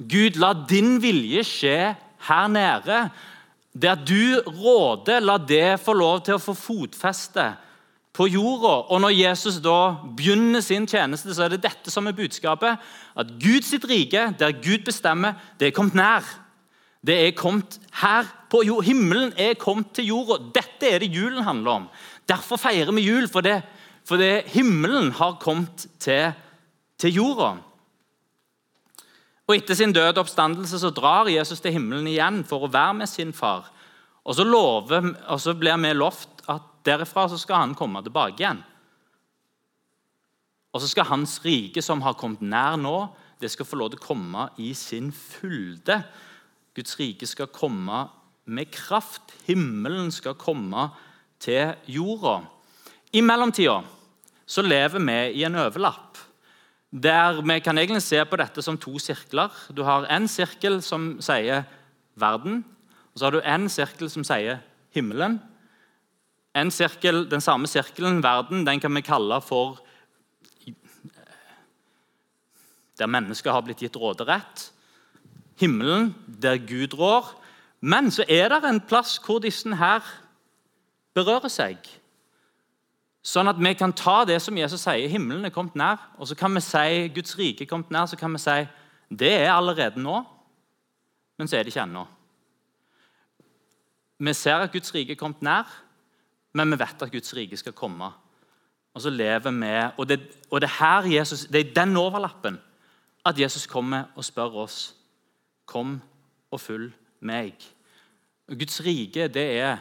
Gud, 0.00 0.38
la 0.40 0.54
din 0.54 0.94
vilje 1.02 1.42
skje 1.44 1.74
her 2.24 2.46
nede. 2.48 3.02
Der 3.76 3.98
du 4.00 4.40
råder, 4.46 5.20
la 5.20 5.36
det 5.36 5.76
få 5.84 5.92
lov 5.92 6.22
til 6.24 6.38
å 6.38 6.40
få 6.40 6.54
fotfeste 6.56 7.50
på 8.20 8.28
jorda. 8.28 8.74
Og 8.92 9.00
Når 9.00 9.16
Jesus 9.16 9.62
da 9.64 9.96
begynner 10.16 10.60
sin 10.60 10.86
tjeneste, 10.86 11.32
så 11.32 11.46
er 11.46 11.54
det 11.54 11.62
dette 11.64 11.92
som 11.92 12.06
er 12.06 12.16
budskapet. 12.16 12.76
At 13.16 13.32
Guds 13.40 13.72
rike, 13.88 14.34
der 14.38 14.58
Gud 14.60 14.84
bestemmer, 14.84 15.38
det 15.58 15.70
er 15.70 15.76
kommet 15.76 15.96
nær. 15.96 16.26
Det 17.00 17.16
er 17.16 17.32
kommet 17.32 17.78
her 18.02 18.28
på 18.52 18.60
jord. 18.66 18.84
Himmelen 18.84 19.32
er 19.40 19.56
kommet 19.56 19.94
til 19.96 20.10
jorda. 20.12 20.36
Dette 20.52 20.90
er 20.90 21.00
det 21.00 21.14
julen 21.14 21.46
handler 21.46 21.80
om. 21.80 21.88
Derfor 22.28 22.60
feirer 22.60 22.92
vi 22.92 23.06
jul, 23.08 23.28
for 23.28 23.40
det, 23.40 23.62
for 24.04 24.20
himmelen 24.52 25.14
har 25.16 25.38
kommet 25.40 25.88
til, 25.98 26.34
til 27.00 27.16
jorda. 27.16 27.54
Og 29.48 29.56
Etter 29.56 29.74
sin 29.74 29.96
døde 29.96 30.20
oppstandelse 30.20 30.78
så 30.78 30.92
drar 30.94 31.32
Jesus 31.32 31.60
til 31.60 31.72
himmelen 31.72 32.06
igjen 32.06 32.44
for 32.46 32.68
å 32.68 32.70
være 32.70 33.00
med 33.00 33.08
sin 33.08 33.32
far. 33.32 33.72
Og 34.28 34.36
så, 34.36 34.44
lover, 34.44 35.08
og 35.32 35.40
så 35.40 35.56
blir 35.56 35.80
vi 35.80 35.94
lovt 35.96 36.29
derifra 36.86 37.28
så 37.30 37.38
skal 37.40 37.64
han 37.64 37.76
komme 37.78 38.02
tilbake 38.04 38.42
igjen. 38.42 38.62
Og 40.70 40.82
så 40.82 40.90
skal 40.90 41.08
hans 41.10 41.40
rike, 41.44 41.82
som 41.82 42.02
har 42.04 42.18
kommet 42.18 42.42
nær 42.44 42.78
nå, 42.78 43.10
det 43.40 43.50
skal 43.50 43.66
få 43.66 43.78
lov 43.80 43.92
til 43.92 44.00
å 44.00 44.06
komme 44.06 44.46
i 44.60 44.70
sin 44.76 45.10
fylde. 45.14 46.02
Guds 46.76 46.94
rike 47.00 47.26
skal 47.26 47.50
komme 47.52 48.04
med 48.50 48.70
kraft 48.74 49.34
himmelen 49.46 50.10
skal 50.14 50.36
komme 50.38 50.90
til 51.42 51.74
jorda. 51.90 52.40
I 53.12 53.22
mellomtida 53.24 53.80
så 54.50 54.62
lever 54.62 55.02
vi 55.02 55.18
i 55.40 55.44
en 55.46 55.58
overlapp. 55.58 56.18
Der 56.90 57.40
Vi 57.42 57.60
kan 57.60 57.78
egentlig 57.78 58.02
se 58.02 58.24
på 58.24 58.36
dette 58.36 58.62
som 58.62 58.78
to 58.78 58.98
sirkler. 58.98 59.50
Du 59.72 59.82
har 59.82 60.06
en 60.10 60.26
sirkel 60.28 60.82
som 60.82 61.20
sier 61.20 61.64
verden, 62.16 62.64
og 63.14 63.18
så 63.18 63.24
har 63.24 63.30
du 63.30 63.40
en 63.40 63.68
sirkel 63.68 64.10
som 64.10 64.24
sier 64.24 64.60
himmelen. 64.94 65.40
En 66.54 66.70
sirkel, 66.70 67.30
Den 67.30 67.40
samme 67.40 67.66
sirkelen, 67.66 68.22
verden, 68.22 68.66
den 68.66 68.80
kan 68.80 68.94
vi 68.94 69.00
kalle 69.00 69.40
for 69.40 69.78
Der 72.98 73.06
mennesker 73.06 73.52
har 73.52 73.62
blitt 73.64 73.80
gitt 73.80 73.96
råderett. 73.96 74.72
Himmelen, 75.56 76.14
der 76.42 76.58
Gud 76.58 76.98
rår. 76.98 77.40
Men 77.80 78.10
så 78.10 78.24
er 78.28 78.48
det 78.48 78.64
en 78.68 78.80
plass 78.80 79.16
hvor 79.24 79.38
disse 79.40 79.76
her 79.76 80.04
berører 81.14 81.48
seg. 81.48 81.78
Sånn 83.20 83.50
at 83.50 83.58
vi 83.60 83.72
kan 83.76 83.92
ta 83.92 84.22
det 84.24 84.38
som 84.40 84.56
Jesus 84.56 84.80
sier, 84.86 85.08
himmelen 85.12 85.44
er 85.44 85.52
kommet 85.52 85.76
nær, 85.76 86.00
og 86.16 86.28
så 86.28 86.36
kan 86.38 86.54
vi 86.56 86.62
si 86.64 87.08
Guds 87.12 87.36
rike 87.36 87.66
er 87.66 87.68
kommet 87.68 87.92
nær, 87.92 88.08
så 88.08 88.16
kan 88.16 88.32
vi 88.32 88.40
si 88.40 88.62
det 89.10 89.32
er 89.42 89.50
allerede 89.52 90.00
nå, 90.00 90.22
men 91.36 91.48
så 91.50 91.58
er 91.58 91.64
det 91.66 91.74
ikke 91.74 91.84
ennå. 91.84 92.06
Vi 94.20 94.34
ser 94.36 94.64
at 94.64 94.72
Guds 94.72 94.94
rike 94.94 95.16
er 95.16 95.20
kommet 95.20 95.42
nær, 95.44 95.68
men 96.52 96.72
vi 96.72 96.80
vet 96.80 97.02
at 97.02 97.12
Guds 97.12 97.34
rike 97.36 97.56
skal 97.56 97.76
komme. 97.76 98.10
Og 98.94 99.02
så 99.04 99.10
lever 99.10 99.54
vi, 99.54 99.74
og 99.96 100.08
det, 100.08 100.20
og 100.50 100.60
det, 100.60 100.70
Jesus, 101.12 101.46
det 101.46 101.60
er 101.60 101.74
den 101.74 101.96
overlappen 101.96 102.58
at 103.26 103.38
Jesus 103.38 103.66
kommer 103.66 104.10
og 104.16 104.24
spør 104.24 104.64
oss 104.64 104.96
Kom 105.70 106.00
og 106.50 106.58
følg 106.58 106.88
meg. 107.22 107.54
Og 108.50 108.58
Guds 108.58 108.80
rike 108.82 109.28
det 109.30 109.44
er 109.60 109.76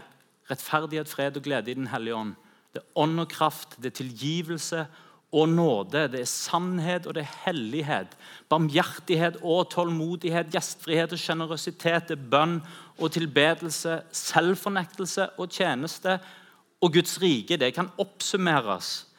rettferdighet, 0.51 1.09
fred 1.09 1.37
og 1.37 1.43
glede 1.43 1.71
i 1.71 1.73
Den 1.73 1.87
hellige 1.89 2.15
ånd. 2.15 2.35
Det 2.73 2.83
er 2.83 3.01
ånd 3.01 3.19
og 3.19 3.29
kraft, 3.29 3.77
det 3.81 3.89
er 3.89 3.95
tilgivelse 3.97 4.83
og 5.31 5.49
nåde. 5.49 6.07
Det 6.13 6.21
er 6.21 6.29
sannhet 6.29 7.07
og 7.07 7.15
det 7.15 7.23
er 7.23 7.37
hellighet. 7.47 8.13
Barmhjertighet 8.49 9.39
og 9.41 9.71
tålmodighet, 9.73 10.51
gjestfrihet 10.53 11.13
og 11.13 11.21
sjenerøsitet. 11.21 12.09
Det 12.09 12.19
er 12.19 12.29
bønn 12.29 12.59
og 12.99 13.11
tilbedelse, 13.11 14.01
selvfornektelse 14.11 15.29
og 15.39 15.49
tjeneste. 15.49 16.19
Og 16.81 16.93
Guds 16.93 17.17
rike 17.21 17.57
det 17.59 17.73
kan 17.75 17.91
oppsummeres 17.99 19.09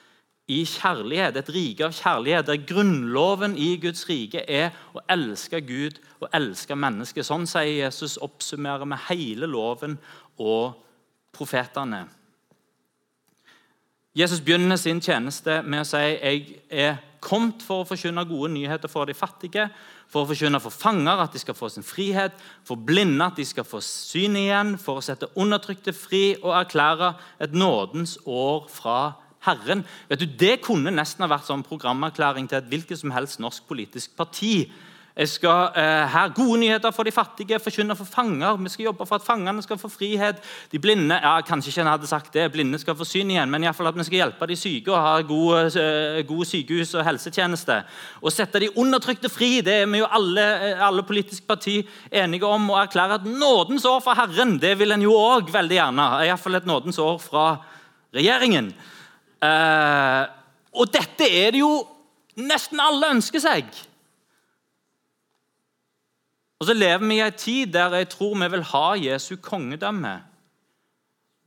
i 0.51 0.65
kjærlighet, 0.67 1.37
et 1.37 1.51
rike 1.55 1.87
av 1.87 1.95
kjærlighet, 1.95 2.47
der 2.49 2.63
grunnloven 2.67 3.55
i 3.55 3.77
Guds 3.83 4.03
rike 4.09 4.43
er 4.51 4.73
å 4.97 5.03
elske 5.13 5.61
Gud 5.63 6.01
og 6.19 6.31
elske 6.35 6.75
mennesket. 6.75 7.27
Sånn 7.27 7.47
sier 7.47 7.85
Jesus 7.85 8.17
oppsummerer 8.19 8.89
med 8.89 9.05
hele 9.07 9.47
loven 9.47 9.95
og 10.43 10.81
profetene. 11.37 12.07
Jesus 14.17 14.43
begynner 14.43 14.81
sin 14.81 14.99
tjeneste 14.99 15.61
med 15.63 15.85
å 15.85 15.87
si 15.87 16.03
jeg 16.03 16.43
er 16.67 16.99
kommet 17.23 17.63
for 17.63 17.85
å 17.85 17.87
forkynne 17.87 18.27
gode 18.27 18.51
nyheter 18.57 18.91
for 18.91 19.07
de 19.07 19.15
fattige, 19.15 19.69
for 20.11 20.25
å 20.25 20.31
forkynne 20.31 20.61
for 20.63 20.75
fanger 20.75 21.23
at 21.23 21.35
de 21.35 21.41
skal 21.43 21.57
få 21.57 21.71
sin 21.71 21.87
frihet, 21.87 22.35
for 22.67 22.81
blinde 22.81 23.25
at 23.25 23.39
de 23.39 23.47
skal 23.47 23.67
få 23.67 23.81
syn 23.85 24.39
igjen, 24.41 24.75
for 24.81 24.99
å 24.99 25.05
sette 25.05 25.31
undertrykte 25.39 25.95
fri 25.95 26.35
og 26.43 26.55
erklære 26.65 27.13
et 27.47 27.55
nådens 27.55 28.17
år 28.27 28.67
fra 28.73 28.99
Herren. 29.47 29.85
Vet 30.11 30.21
du, 30.21 30.27
Det 30.27 30.61
kunne 30.67 30.93
nesten 30.93 31.25
ha 31.25 31.31
vært 31.31 31.49
sånn 31.49 31.65
programerklæring 31.65 32.49
til 32.49 32.59
et 32.59 32.69
hvilket 32.69 33.01
som 33.01 33.15
helst 33.15 33.41
norsk 33.41 33.65
politisk 33.71 34.17
parti 34.19 34.71
jeg 35.21 35.29
skal 35.29 35.75
eh, 35.77 36.07
her 36.09 36.31
Gode 36.33 36.57
nyheter 36.63 36.93
for 36.97 37.05
de 37.05 37.13
fattige, 37.13 37.59
forkynne 37.61 37.93
for 37.97 38.09
fanger. 38.09 38.57
Vi 38.57 38.71
skal 38.73 38.87
jobbe 38.87 39.05
for 39.07 39.19
at 39.19 39.25
fangene 39.27 39.61
skal 39.63 39.77
få 39.79 39.91
frihet. 39.93 40.39
De 40.73 40.79
blinde 40.81 41.19
ja, 41.21 41.35
Kanskje 41.45 41.69
ikke 41.75 41.83
en 41.85 41.91
hadde 41.91 42.09
sagt 42.09 42.33
det, 42.33 42.47
blinde 42.55 42.79
skal 42.81 42.97
få 42.97 43.05
syn 43.05 43.33
igjen, 43.35 43.51
men 43.53 43.65
i 43.65 43.73
fall 43.77 43.91
at 43.91 43.99
vi 43.99 44.07
skal 44.09 44.21
hjelpe 44.23 44.49
de 44.49 44.57
syke 44.57 44.95
og 44.95 45.03
ha 45.05 45.19
god, 45.29 45.77
eh, 45.77 46.47
sykehus 46.49 46.95
og 46.95 47.05
helsetjeneste. 47.05 47.77
Og 48.23 48.33
sette 48.33 48.63
de 48.65 48.71
undertrykte 48.81 49.29
fri. 49.29 49.61
Det 49.61 49.83
er 49.83 49.91
vi 49.93 50.01
jo 50.01 50.09
alle, 50.09 50.47
eh, 50.71 50.87
alle 50.87 51.05
politiske 51.05 51.47
partier 51.47 51.85
enige 52.11 52.49
om. 52.49 52.71
Og 52.71 52.81
erklære 52.87 53.21
at 53.21 53.29
nådens 53.29 53.85
år 53.85 54.01
fra 54.01 54.17
Herren 54.23 54.57
det 54.59 54.79
vil 54.79 54.93
en 54.93 55.05
jo 55.05 55.13
òg 55.13 55.53
veldig 55.53 55.77
gjerne. 55.77 56.09
Iallfall 56.25 56.63
et 56.63 56.67
nådens 56.67 56.99
år 56.99 57.21
fra 57.21 57.45
regjeringen. 58.15 58.73
Eh, 59.43 60.25
og 60.73 60.93
dette 60.93 61.29
er 61.29 61.53
det 61.53 61.61
jo 61.61 61.87
nesten 62.41 62.81
alle 62.81 63.13
ønsker 63.19 63.41
seg. 63.41 63.90
Og 66.61 66.69
så 66.69 66.77
lever 66.77 67.07
vi 67.07 67.17
i 67.17 67.25
en 67.25 67.39
tid 67.41 67.73
der 67.73 67.95
jeg 67.97 68.11
tror 68.13 68.37
vi 68.37 68.49
vil 68.53 68.67
ha 68.73 68.89
Jesu 69.01 69.37
kongedømme. 69.41 70.17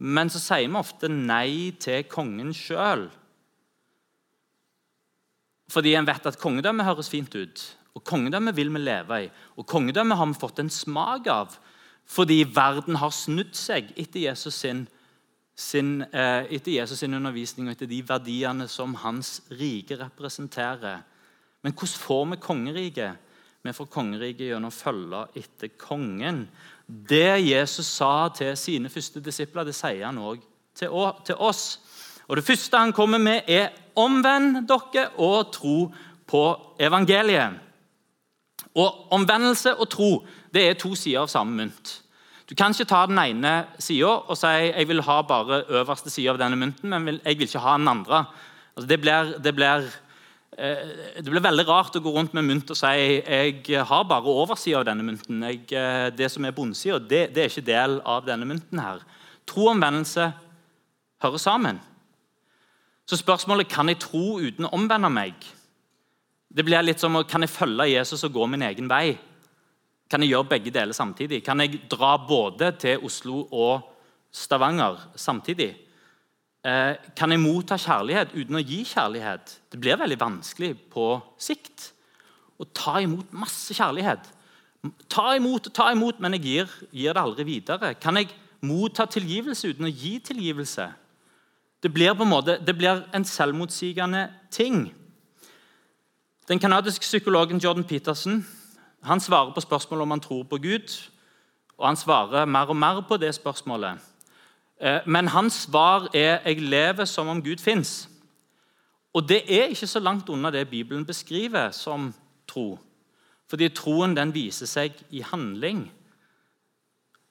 Men 0.04 0.30
så 0.34 0.42
sier 0.42 0.68
vi 0.68 0.80
ofte 0.80 1.08
nei 1.08 1.72
til 1.80 2.08
kongen 2.10 2.50
sjøl. 2.58 3.06
Fordi 5.72 5.94
en 5.96 6.08
vet 6.10 6.26
at 6.28 6.40
kongedømme 6.42 6.86
høres 6.86 7.12
fint 7.14 7.36
ut, 7.36 7.62
og 7.94 8.04
kongedømme 8.04 8.56
vil 8.56 8.74
vi 8.74 8.82
leve 8.82 9.22
i. 9.26 9.30
Og 9.58 9.68
kongedømme 9.70 10.18
har 10.18 10.28
vi 10.30 10.42
fått 10.42 10.60
en 10.64 10.74
smak 10.74 11.30
av 11.32 11.60
fordi 12.04 12.42
verden 12.52 12.98
har 13.00 13.14
snudd 13.16 13.54
seg 13.56 13.94
etter 13.96 14.26
Jesus 14.26 14.58
sin, 14.60 14.82
sin, 15.56 16.02
eh, 16.12 16.44
etter 16.52 16.74
Jesus 16.74 17.00
sin 17.00 17.14
undervisning 17.16 17.70
og 17.70 17.78
etter 17.78 17.88
de 17.88 18.02
verdiene 18.04 18.68
som 18.68 18.98
hans 19.00 19.38
rike 19.48 19.96
representerer. 20.02 21.00
Men 21.64 21.72
hvordan 21.72 22.02
får 22.04 22.26
vi 22.26 22.40
kongeriket? 22.44 23.22
Vi 23.64 23.72
får 23.72 23.88
kongeriket 23.88 24.50
gjennom 24.50 24.74
å 24.74 24.76
følge 24.76 25.22
etter 25.40 25.72
kongen. 25.80 26.44
Det 26.84 27.40
Jesus 27.40 27.88
sa 27.88 28.28
til 28.36 28.58
sine 28.60 28.92
første 28.92 29.22
disipler, 29.24 29.64
det 29.64 29.76
sier 29.78 30.04
han 30.04 30.20
òg 30.20 30.42
til, 30.76 30.92
oss. 31.38 31.80
Og 32.28 32.36
Det 32.36 32.44
første 32.44 32.78
han 32.78 32.92
kommer 32.92 33.18
med, 33.18 33.44
er 33.48 33.70
'omvend 33.96 34.68
dere 34.68 35.10
og 35.18 35.54
tro 35.54 35.94
på 36.28 36.44
evangeliet'. 36.80 37.60
Og 38.76 39.12
Omvendelse 39.12 39.76
og 39.76 39.90
tro 39.90 40.26
det 40.54 40.70
er 40.70 40.74
to 40.74 40.96
sider 40.96 41.22
av 41.22 41.28
samme 41.28 41.56
mynt. 41.56 42.02
Du 42.50 42.56
kan 42.56 42.72
ikke 42.72 42.86
ta 42.86 43.06
den 43.06 43.20
ene 43.20 43.68
sida 43.80 44.08
og 44.28 44.38
si 44.38 44.48
jeg 44.48 44.88
vil 44.88 45.02
ha 45.02 45.22
bare 45.22 45.64
øverste 45.70 46.10
side 46.10 46.30
av 46.30 46.38
denne 46.38 46.56
mynten, 46.56 46.90
men 46.90 47.20
jeg 47.24 47.38
vil 47.38 47.48
ikke 47.48 47.60
ha 47.60 47.78
den 47.78 47.88
andre. 47.88 48.26
Altså, 48.76 48.88
det, 48.88 49.02
blir, 49.02 49.38
det 49.44 49.56
blir 49.56 49.88
det 50.58 51.30
blir 51.30 51.44
veldig 51.44 51.66
rart 51.68 51.96
å 51.98 52.02
gå 52.04 52.12
rundt 52.14 52.34
med 52.38 52.46
mynt 52.46 52.72
og 52.74 52.78
si 52.78 52.92
jeg 52.94 53.84
har 53.90 54.04
bare 54.10 54.34
oversida 54.34 54.82
av 54.82 54.88
denne 54.88 55.06
mynten. 55.06 55.42
Jeg, 55.48 55.66
eh, 55.74 56.10
det 56.14 56.30
som 56.32 56.46
er 56.46 56.56
bunnsida, 56.56 57.00
det, 57.00 57.28
det, 57.34 57.44
er 57.44 57.52
ikke 57.52 57.66
del 57.66 58.00
av 58.06 58.26
denne 58.28 58.46
mynten. 58.46 58.80
her. 58.80 59.02
Tro 59.50 59.68
og 59.68 59.74
omvendelse 59.76 60.32
hører 61.24 61.42
sammen. 61.42 61.82
Så 63.06 63.20
spørsmålet 63.20 63.68
kan 63.72 63.90
jeg 63.92 64.00
tro 64.00 64.40
uten 64.40 64.66
å 64.68 64.74
omvende 64.78 65.10
meg. 65.12 65.34
Det 66.54 66.64
blir 66.64 66.86
litt 66.86 67.02
som 67.02 67.18
kan 67.28 67.44
jeg 67.44 67.52
følge 67.52 67.90
Jesus 67.92 68.24
og 68.24 68.34
gå 68.34 68.48
min 68.48 68.62
egen 68.62 68.88
vei. 68.88 69.18
Kan 70.10 70.22
jeg 70.22 70.36
gjøre 70.36 70.52
begge 70.54 70.72
deler 70.72 70.94
samtidig? 70.94 71.44
Kan 71.44 71.60
jeg 71.60 71.82
dra 71.90 72.16
både 72.18 72.72
til 72.78 73.04
Oslo 73.04 73.48
og 73.52 73.90
Stavanger 74.32 75.00
samtidig? 75.16 75.74
Eh, 76.64 76.96
kan 77.16 77.32
jeg 77.32 77.42
motta 77.44 77.76
kjærlighet 77.76 78.32
uten 78.38 78.56
å 78.56 78.64
gi 78.64 78.86
kjærlighet? 78.88 79.58
Det 79.72 79.80
blir 79.84 80.00
veldig 80.00 80.20
vanskelig 80.22 80.72
på 80.94 81.18
sikt 81.36 81.90
å 82.56 82.68
ta 82.72 83.02
imot 83.04 83.34
masse 83.36 83.76
kjærlighet. 83.76 84.30
Ta 85.12 85.34
imot 85.36 85.68
og 85.68 85.76
ta 85.76 85.90
imot, 85.92 86.22
men 86.24 86.38
jeg 86.38 86.46
gir, 86.46 86.74
gir, 86.92 87.12
det 87.12 87.20
aldri 87.20 87.46
videre. 87.48 87.94
Kan 88.00 88.16
jeg 88.20 88.32
motta 88.64 89.06
tilgivelse 89.12 89.74
uten 89.74 89.90
å 89.90 89.92
gi 89.92 90.18
tilgivelse? 90.24 90.88
Det 91.84 91.92
blir 91.92 92.16
en 92.16 92.32
måte, 92.32 92.56
det 92.64 92.78
blir 92.80 93.04
en 93.12 93.28
selvmotsigende 93.28 94.30
ting. 94.52 94.86
Den 96.48 96.60
canadiske 96.60 97.04
psykologen 97.04 97.60
Jordan 97.60 97.84
Peterson 97.84 98.40
han 99.04 99.20
svarer 99.20 99.52
på 99.52 99.60
spørsmålet 99.60 100.08
om 100.08 100.16
han 100.16 100.24
tror 100.24 100.44
på 100.48 100.62
Gud. 100.64 100.96
Og 101.76 101.88
han 101.88 102.00
svarer 102.00 102.48
mer 102.48 102.72
og 102.72 102.78
mer 102.80 103.02
på 103.04 103.18
det 103.20 103.34
spørsmålet. 103.36 104.00
Eh, 104.82 105.00
men 105.08 105.28
hans 105.28 105.54
svar 105.54 106.10
er 106.14 106.40
'jeg 106.46 106.62
lever 106.62 107.06
som 107.06 107.28
om 107.28 107.44
Gud 107.44 107.60
fins'. 107.60 108.10
Og 109.14 109.30
det 109.30 109.44
er 109.46 109.70
ikke 109.70 109.88
så 109.88 110.00
langt 110.00 110.30
unna 110.30 110.52
det 110.52 110.70
Bibelen 110.70 111.06
beskriver 111.06 111.72
som 111.72 112.14
tro. 112.48 112.80
Fordi 113.48 113.70
troen 113.70 114.16
den 114.18 114.34
viser 114.34 114.66
seg 114.66 114.94
i 115.12 115.22
handling. 115.22 115.92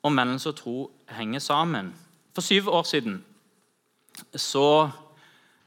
Omvendelse 0.02 0.48
og 0.48 0.56
tro 0.56 0.90
henger 1.08 1.38
sammen. 1.38 1.94
For 2.34 2.40
syv 2.40 2.68
år 2.68 2.82
siden 2.82 3.24
så 4.36 4.90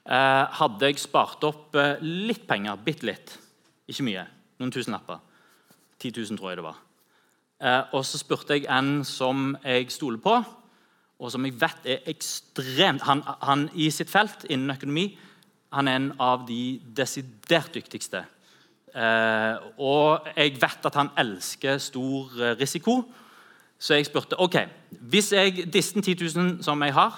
eh, 0.05 0.45
hadde 0.59 0.85
jeg 0.85 0.99
spart 1.01 1.43
opp 1.43 1.75
eh, 1.75 2.01
litt 2.01 2.47
penger. 2.47 2.79
Bitte 2.85 3.05
litt. 3.05 3.39
Ikke 3.87 4.03
mye. 4.07 4.25
Noen 4.59 4.71
tusenlapper. 4.71 5.19
10 5.99 6.11
000, 6.15 6.37
tror 6.37 6.49
jeg 6.51 6.57
det 6.57 6.63
var. 6.63 6.79
Eh, 7.61 7.81
og 7.95 8.05
så 8.05 8.19
spurte 8.21 8.55
jeg 8.55 8.69
en 8.71 9.03
som 9.07 9.55
jeg 9.63 9.91
stoler 9.91 10.21
på, 10.23 10.39
og 11.19 11.31
som 11.31 11.45
jeg 11.47 11.55
vet 11.59 11.87
er 11.87 12.09
ekstremt 12.11 13.05
han, 13.07 13.21
han, 13.41 13.69
I 13.73 13.87
sitt 13.93 14.11
felt 14.11 14.43
innen 14.49 14.75
økonomi 14.75 15.07
han 15.75 15.89
er 15.89 15.99
en 15.99 16.09
av 16.23 16.45
de 16.47 16.77
desidert 16.95 17.73
dyktigste. 17.75 18.21
Eh, 18.95 19.63
og 19.83 20.27
jeg 20.35 20.55
vet 20.61 20.87
at 20.87 20.97
han 20.99 21.11
elsker 21.19 21.81
stor 21.83 22.35
eh, 22.39 22.55
risiko. 22.59 23.01
Så 23.79 23.97
jeg 23.97 24.07
spurte 24.07 24.39
ok, 24.39 24.55
hvis 25.11 25.33
jeg, 25.35 25.65
disse 25.71 25.99
10 25.99 26.15
000 26.21 26.63
som 26.63 26.83
jeg 26.83 26.95
har, 26.95 27.17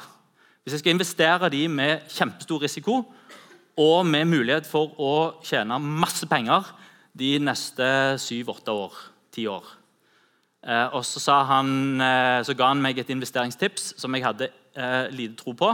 hvis 0.64 0.74
jeg 0.74 0.82
skal 0.82 0.96
investere 0.96 1.52
de 1.54 1.68
med 1.70 2.10
kjempestor 2.10 2.66
risiko 2.66 3.04
og 3.78 4.06
med 4.10 4.26
mulighet 4.26 4.66
for 4.66 4.98
å 4.98 5.14
tjene 5.46 5.78
masse 5.80 6.26
penger 6.28 6.66
de 7.18 7.38
neste 7.40 8.18
syv-åtte 8.22 8.74
år, 8.74 8.98
10 9.38 9.54
år 9.54 9.77
Og 10.66 11.06
så, 11.06 11.36
han, 11.48 12.02
eh, 12.02 12.40
så, 12.44 12.54
ga 12.58 12.72
han 12.74 12.82
meg 12.82 12.98
et 13.00 13.10
investeringstips 13.14 13.94
som 14.02 14.16
jeg 14.16 14.26
hadde 14.26 14.50
eh, 14.76 15.06
lite 15.14 15.38
tro 15.40 15.54
på. 15.56 15.70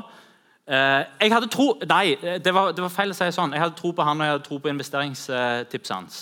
Eh, 0.68 1.06
jeg 1.22 1.34
hadde 1.34 1.50
tro 1.52 1.74
Nei, 1.88 2.16
det 2.20 2.54
var, 2.54 2.72
det 2.76 2.84
var, 2.84 2.92
feil 2.94 3.12
å 3.12 3.18
si 3.18 3.30
sånn. 3.34 3.56
Jeg 3.56 3.64
hadde 3.64 3.80
tro 3.80 3.94
på 3.96 4.06
han 4.06 4.20
og 4.20 4.28
jeg 4.28 4.36
hadde 4.36 4.46
tro 4.48 4.60
på 4.62 4.72
investeringstipset 4.72 5.96
hans. 5.96 6.20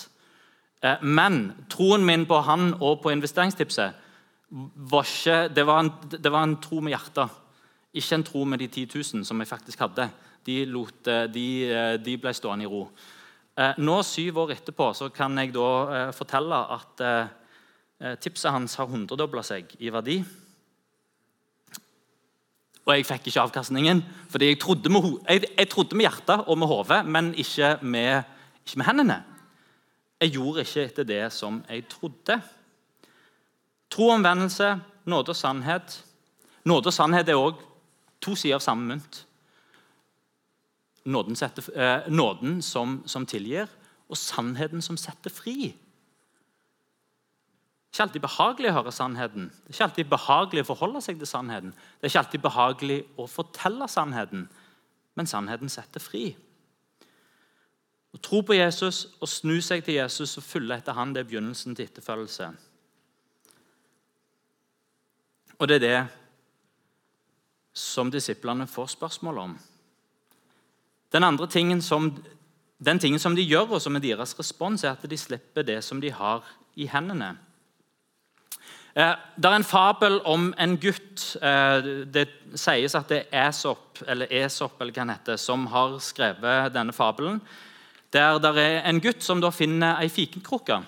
Eh, 0.82 1.02
men 1.02 1.44
troen 1.70 2.04
min 2.06 2.24
på 2.26 2.40
han 2.46 2.72
og 2.80 3.02
på 3.02 3.12
investeringstipset 3.14 4.00
var 4.92 5.06
ikke 5.08 5.48
Det 5.48 5.64
var 5.64 5.78
en, 5.80 5.90
det 6.10 6.32
var 6.32 6.42
en 6.44 6.58
tro 6.60 6.80
med 6.80 6.92
hjertet. 6.92 7.38
Ikke 7.94 8.14
en 8.18 8.24
tro 8.24 8.44
med 8.44 8.58
de 8.58 8.68
10 8.68 8.88
000 9.14 9.24
som 9.24 9.40
jeg 9.40 9.48
faktisk 9.48 9.80
hadde. 9.80 10.08
De, 10.46 10.64
lot, 10.66 11.06
eh, 11.06 11.26
de, 11.30 11.46
eh, 11.70 11.96
de 12.02 12.16
ble 12.18 12.32
stående 12.34 12.66
i 12.66 12.68
ro. 12.68 12.88
Eh, 13.56 13.78
nå, 13.78 14.02
syv 14.02 14.42
år 14.42 14.54
etterpå, 14.56 14.92
så 14.94 15.08
kan 15.12 15.38
jeg 15.38 15.52
da 15.54 16.10
fortelle 16.12 16.58
at 16.76 17.02
tipset 18.22 18.50
hans 18.50 18.74
har 18.80 18.88
hundredobla 18.90 19.44
seg 19.46 19.70
i 19.78 19.90
verdi. 19.94 20.18
Og 22.82 22.94
jeg 22.96 23.06
fikk 23.06 23.28
ikke 23.30 23.44
avkastningen, 23.44 24.00
fordi 24.30 24.48
jeg 24.50 24.60
trodde 24.62 24.90
med, 24.90 25.06
jeg, 25.28 25.44
jeg 25.58 25.68
trodde 25.70 25.96
med 25.96 26.08
hjertet 26.08 26.48
og 26.50 26.58
med 26.58 26.70
hodet, 26.70 27.02
men 27.06 27.30
ikke 27.38 27.76
med, 27.82 28.24
ikke 28.66 28.80
med 28.80 28.88
hendene. 28.88 29.18
Jeg 30.22 30.34
gjorde 30.34 30.64
ikke 30.66 30.86
etter 30.88 31.06
det 31.06 31.22
som 31.34 31.60
jeg 31.68 31.86
trodde. 31.90 32.40
Tro 33.90 34.08
omvendelse, 34.16 34.72
nåde 35.04 35.30
og 35.34 35.36
sannhet. 35.36 36.00
Nåde 36.64 36.90
og 36.90 36.96
sannhet 36.96 37.28
er 37.28 37.38
òg 37.38 37.60
To 38.22 38.36
sider 38.38 38.54
av 38.54 38.62
samme 38.62 38.86
mynt. 38.86 39.24
Nåden, 41.10 41.34
setter, 41.34 41.66
eh, 41.74 42.08
nåden 42.08 42.60
som, 42.62 43.02
som, 43.06 43.26
tilgir, 43.26 43.66
og 44.08 44.16
sannheten 44.16 44.82
som 44.82 44.96
setter 44.96 45.30
fri. 45.34 45.74
Ikke 47.92 48.06
alltid 48.06 48.22
behagelig 48.24 48.70
å 48.70 48.76
høre 48.78 48.92
sannheten. 48.96 49.50
Det 49.52 49.68
er 49.68 49.74
ikke 49.74 49.86
alltid 49.90 50.08
behagelig 50.08 50.62
å 50.64 50.68
forholde 50.70 51.00
seg 51.04 51.18
til 51.20 51.28
sannheten. 51.28 51.74
Det 51.76 52.06
er 52.06 52.12
ikke 52.12 52.22
alltid 52.22 52.42
behagelig 52.46 52.96
å 53.20 53.26
fortelle 53.28 53.88
sannheten, 53.92 54.46
men 55.12 55.28
sannheten 55.28 55.68
setter 55.68 56.00
fri. 56.00 56.30
Å 58.16 58.20
tro 58.24 58.40
på 58.48 58.56
Jesus 58.56 59.02
og 59.20 59.28
snu 59.28 59.58
seg 59.64 59.84
til 59.84 59.98
Jesus 59.98 60.38
og 60.40 60.46
følge 60.46 60.80
etter 60.80 60.96
han, 60.96 61.12
det 61.12 61.20
er 61.20 61.28
begynnelsen 61.28 61.76
til 61.76 61.90
etterfølgelse. 61.90 62.48
Og 65.60 65.68
det 65.68 65.76
er 65.82 65.84
det 65.84 66.00
som 67.76 68.08
disiplene 68.12 68.66
får 68.68 68.94
spørsmål 68.96 69.44
om. 69.44 69.54
Den 71.12 71.28
andre 71.28 71.46
tingen 71.46 71.84
som, 71.84 72.08
den 72.80 72.98
tingen 72.98 73.20
som 73.20 73.36
de 73.36 73.44
gjør, 73.44 73.76
og 73.76 73.84
som 73.84 73.96
er 73.96 74.08
deres 74.08 74.32
respons, 74.38 74.84
er 74.84 74.96
at 74.96 75.04
de 75.08 75.16
slipper 75.20 75.64
det 75.64 75.82
som 75.84 76.00
de 76.00 76.08
har 76.08 76.40
i 76.80 76.88
hendene. 76.88 77.34
Eh, 78.92 79.14
det 79.36 79.48
er 79.48 79.54
en 79.56 79.64
fabel 79.64 80.18
om 80.28 80.50
en 80.60 80.74
gutt 80.76 81.22
eh, 81.40 81.86
Det 82.12 82.26
sies 82.60 82.92
at 82.94 83.08
det 83.08 83.22
er 83.32 83.46
Esop, 83.48 84.02
eller 84.04 84.28
Esop 84.42 84.80
eller 84.80 84.92
hva 84.92 85.06
han 85.06 85.14
heter, 85.14 85.38
som 85.40 85.64
har 85.72 85.96
skrevet 86.04 86.74
denne 86.74 86.92
fabelen. 86.92 87.40
Der 88.12 88.36
det 88.38 88.52
er 88.60 88.82
en 88.84 89.00
gutt 89.00 89.24
som 89.24 89.40
da 89.40 89.48
finner 89.48 89.96
ei 90.02 90.10
fikenkrukke 90.12 90.82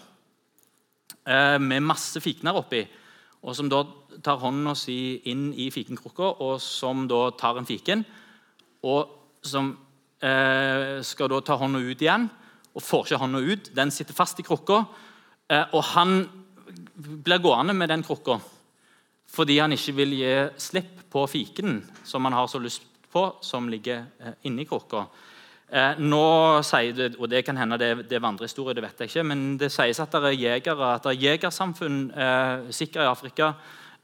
eh, 1.25 1.57
med 1.59 1.81
masse 1.81 2.21
fikener 2.21 2.61
oppi 2.61 2.85
og 3.45 3.57
som 3.57 3.69
da 3.69 3.83
tar 4.25 4.41
hånda 4.41 4.73
si 4.77 5.21
inn 5.29 5.51
i 5.53 5.67
fikenkrukka, 5.69 6.31
og 6.41 6.63
som 6.65 7.03
da 7.09 7.27
tar 7.37 7.59
en 7.61 7.67
fiken. 7.69 8.01
Og 8.89 9.11
som 9.45 9.75
skal 10.25 11.29
da 11.29 11.41
ta 11.45 11.59
hånda 11.61 11.83
ut 11.85 12.01
igjen, 12.01 12.25
og 12.73 12.81
får 12.81 13.05
ikke 13.05 13.19
hånda 13.21 13.43
ut. 13.45 13.69
Den 13.77 13.93
sitter 13.93 14.17
fast 14.17 14.41
i 14.41 14.47
krukka, 14.47 14.79
og 15.77 15.83
han 15.91 16.23
blir 16.95 17.43
gående 17.43 17.75
med 17.77 17.93
den 17.93 18.05
krukka 18.07 18.41
fordi 19.35 19.59
han 19.59 19.75
ikke 19.75 19.95
vil 19.97 20.13
gi 20.15 20.35
slipp 20.63 21.07
på 21.11 21.25
fiken 21.31 21.81
som 22.07 22.25
han 22.29 22.37
har 22.37 22.47
så 22.51 22.61
lyst 22.63 22.85
på, 23.11 23.29
som 23.43 23.69
ligger 23.71 24.05
eh, 24.21 24.35
inni 24.47 24.67
krukka. 24.67 25.07
Eh, 25.71 26.01
nå 26.03 26.27
sier 26.67 26.95
det, 26.95 27.15
og 27.19 27.31
Det 27.31 27.45
kan 27.47 27.57
hende 27.57 27.79
det, 27.79 28.13
er 28.13 28.23
vandrehistorie, 28.23 28.75
det 28.75 28.85
vet 28.85 29.01
jeg 29.01 29.11
ikke, 29.11 29.25
men 29.27 29.57
det 29.59 29.73
sies 29.75 30.01
at 30.03 30.13
det 30.13 30.31
er 30.31 30.37
jegere, 30.39 30.95
at 30.95 31.07
det 31.07 31.15
er 31.15 31.25
jegersamfunn 31.31 31.99
eh, 32.11 32.85
i 32.85 33.07
Afrika 33.07 33.55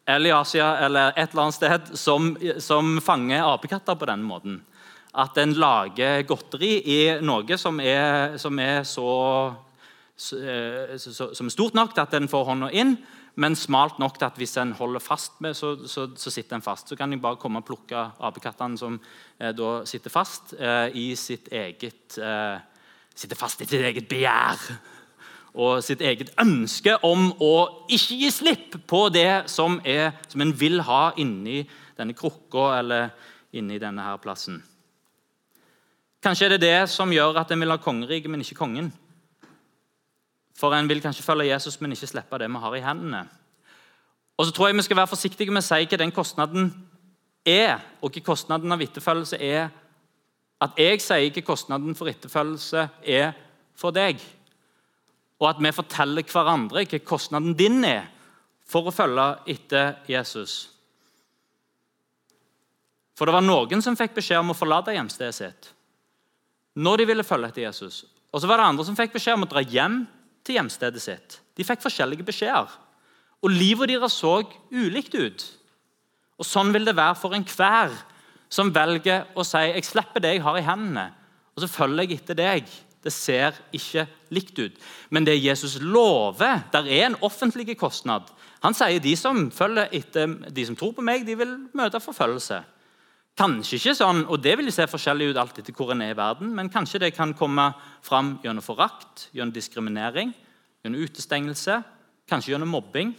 eller 0.07 0.31
i 0.31 0.35
Asia 0.35 0.73
eller 0.87 1.13
et 1.15 1.31
eller 1.31 1.43
annet 1.43 1.55
sted 1.55 1.95
som, 1.99 2.33
som 2.59 2.99
fanger 3.05 3.45
apekatter 3.45 3.99
på 3.99 4.09
denne 4.09 4.27
måten. 4.27 4.61
At 5.15 5.37
en 5.39 5.53
lager 5.59 6.23
godteri 6.23 6.79
i 6.87 7.01
noe 7.23 7.59
som 7.59 7.81
er, 7.83 8.39
som 8.39 8.59
er 8.59 8.83
så, 8.87 9.11
som 10.21 11.49
er 11.49 11.55
stort 11.55 11.77
nok 11.79 11.95
til 11.95 12.05
at 12.05 12.15
en 12.19 12.29
får 12.31 12.47
hånda 12.51 12.71
inn, 12.77 12.97
men 13.41 13.57
smalt 13.57 14.01
nok 14.03 14.19
til 14.19 14.27
at 14.27 14.39
hvis 14.41 14.57
en 14.61 14.75
holder 14.77 15.03
fast 15.03 15.39
med, 15.41 15.55
så, 15.57 15.73
så, 15.89 16.09
så 16.19 16.33
sitter 16.35 16.59
en 16.59 16.65
fast. 16.65 16.91
Så 16.91 16.99
kan 16.99 17.13
jeg 17.13 17.23
bare 17.23 17.39
komme 17.41 17.63
og 17.63 17.69
plukke 17.69 18.03
apekattene 18.21 18.79
som 18.79 18.99
eh, 19.39 19.53
da 19.57 19.71
sitter 19.89 20.13
fast 20.13 20.55
eh, 20.59 20.91
i 20.99 21.07
sitt 21.17 21.49
eget 21.55 22.19
eh, 22.19 22.59
sitter 23.15 23.39
fast 23.39 23.63
i 23.63 23.69
sitt 23.69 23.85
eget 23.85 24.09
begjær 24.11 24.61
og 25.61 25.81
sitt 25.83 26.03
eget 26.07 26.31
ønske 26.41 26.95
om 27.07 27.31
å 27.43 27.55
ikke 27.91 28.19
gi 28.21 28.31
slipp 28.33 28.77
på 28.89 29.07
det 29.13 29.49
som, 29.51 29.81
er, 29.85 30.13
som 30.31 30.45
en 30.45 30.53
vil 30.55 30.79
ha 30.87 31.11
inni 31.19 31.65
denne 31.99 32.15
krukka 32.17 32.69
eller 32.79 33.11
inni 33.57 33.81
denne 33.83 34.05
her 34.07 34.21
plassen. 34.23 34.61
Kanskje 36.23 36.47
er 36.47 36.55
det 36.55 36.63
det 36.63 36.79
som 36.93 37.11
gjør 37.11 37.41
at 37.41 37.51
en 37.51 37.63
vil 37.65 37.73
ha 37.73 37.81
kongeriket, 37.81 38.31
men 38.31 38.45
ikke 38.45 38.61
kongen. 38.61 38.93
For 40.61 40.77
en 40.77 40.89
vil 40.89 41.01
kanskje 41.01 41.25
følge 41.25 41.49
Jesus, 41.49 41.81
men 41.81 41.95
ikke 41.97 42.11
slippe 42.11 42.39
det 42.39 42.51
vi 42.51 42.63
har 42.63 42.77
i 42.77 42.85
hendene. 42.85 43.25
Og 44.37 44.47
så 44.47 44.53
tror 44.53 44.69
jeg 44.69 44.77
Vi 44.77 44.83
skal 44.83 44.97
være 44.97 45.13
forsiktige 45.13 45.51
med 45.51 45.63
å 45.63 45.67
si 45.67 45.87
hva 45.87 45.99
den 46.01 46.13
kostnaden 46.13 46.73
er, 47.47 47.81
og 48.03 48.13
hva 48.13 48.23
kostnaden 48.25 48.73
av 48.73 48.83
etterfølgelse 48.83 49.41
er. 49.41 49.71
At 50.61 50.77
jeg 50.77 51.01
sier 51.01 51.33
hva 51.33 51.43
kostnaden 51.45 51.97
for 51.97 52.09
etterfølgelse 52.09 52.89
er 53.05 53.33
for 53.77 53.97
deg. 53.97 54.21
Og 55.41 55.49
at 55.49 55.61
vi 55.61 55.73
forteller 55.73 56.29
hverandre 56.29 56.85
hva 56.85 57.01
kostnaden 57.05 57.57
din 57.57 57.85
er 57.85 58.09
for 58.69 58.87
å 58.87 58.95
følge 58.95 59.27
etter 59.51 59.97
Jesus. 60.09 60.69
For 63.17 63.29
det 63.29 63.35
var 63.37 63.45
noen 63.45 63.83
som 63.85 63.97
fikk 63.97 64.15
beskjed 64.17 64.41
om 64.41 64.53
å 64.53 64.57
forlate 64.57 64.95
hjemstedet 64.97 65.37
sitt 65.37 65.75
når 66.81 67.01
de 67.01 67.05
ville 67.11 67.25
følge 67.27 67.49
etter 67.51 67.65
Jesus. 67.67 68.05
Og 68.31 68.41
så 68.41 68.49
var 68.49 68.61
det 68.61 68.69
andre 68.71 68.85
som 68.87 68.97
fikk 68.97 69.17
beskjed 69.17 69.35
om 69.37 69.43
å 69.45 69.49
dra 69.51 69.61
hjem 69.67 70.05
til 70.45 70.59
hjemstedet 70.59 71.03
sitt. 71.03 71.41
De 71.57 71.67
fikk 71.67 71.83
forskjellige 71.85 72.27
beskjeder. 72.27 72.71
Og 73.41 73.53
livet 73.53 73.91
deres 73.93 74.19
så 74.21 74.41
ulikt 74.73 75.17
ut. 75.17 75.47
Og 76.41 76.49
Sånn 76.49 76.73
vil 76.73 76.87
det 76.89 76.97
være 76.97 77.19
for 77.21 77.37
enhver 77.37 77.93
som 78.51 78.73
velger 78.75 79.29
å 79.39 79.45
si 79.47 79.61
jeg 79.69 79.87
slipper 79.87 80.23
det 80.25 80.35
jeg 80.35 80.45
har 80.45 80.59
i 80.59 80.65
hendene, 80.67 81.11
og 81.55 81.63
så 81.63 81.69
følger 81.71 82.09
jeg 82.09 82.21
etter 82.21 82.39
deg. 82.39 82.71
Det 83.01 83.13
ser 83.15 83.57
ikke 83.73 84.05
likt 84.35 84.59
ut. 84.59 84.75
Men 85.09 85.25
det 85.25 85.39
Jesus 85.39 85.79
lover, 85.81 86.67
der 86.73 86.89
er 86.89 87.07
en 87.07 87.21
offentlig 87.25 87.79
kostnad. 87.81 88.27
Han 88.61 88.77
sier 88.77 89.01
de 89.01 89.15
som 89.17 89.47
følger 89.55 89.89
etter, 89.97 90.35
de 90.53 90.67
som 90.69 90.77
tror 90.77 90.93
på 90.97 91.05
meg, 91.05 91.25
de 91.25 91.37
vil 91.39 91.55
møte 91.77 92.03
forfølgelse. 92.03 92.59
Kanskje 93.39 93.79
ikke 93.79 93.95
sånn, 93.97 94.25
og 94.29 94.43
Det 94.43 94.57
vil 94.59 94.73
se 94.73 94.87
forskjellig 94.91 95.31
ut 95.31 95.39
alt 95.41 95.59
etter 95.59 95.73
hvor 95.77 95.93
en 95.95 96.03
er 96.03 96.13
i 96.13 96.19
verden, 96.19 96.53
men 96.55 96.71
kanskje 96.71 97.01
det 97.01 97.15
kan 97.17 97.33
komme 97.35 97.71
fram 98.03 98.39
gjennom 98.43 98.65
forakt, 98.65 99.29
gjennom 99.33 99.55
diskriminering, 99.55 100.35
gjennom 100.83 101.05
utestengelse, 101.05 101.83
kanskje 102.29 102.53
gjennom 102.53 102.69
mobbing. 102.69 103.15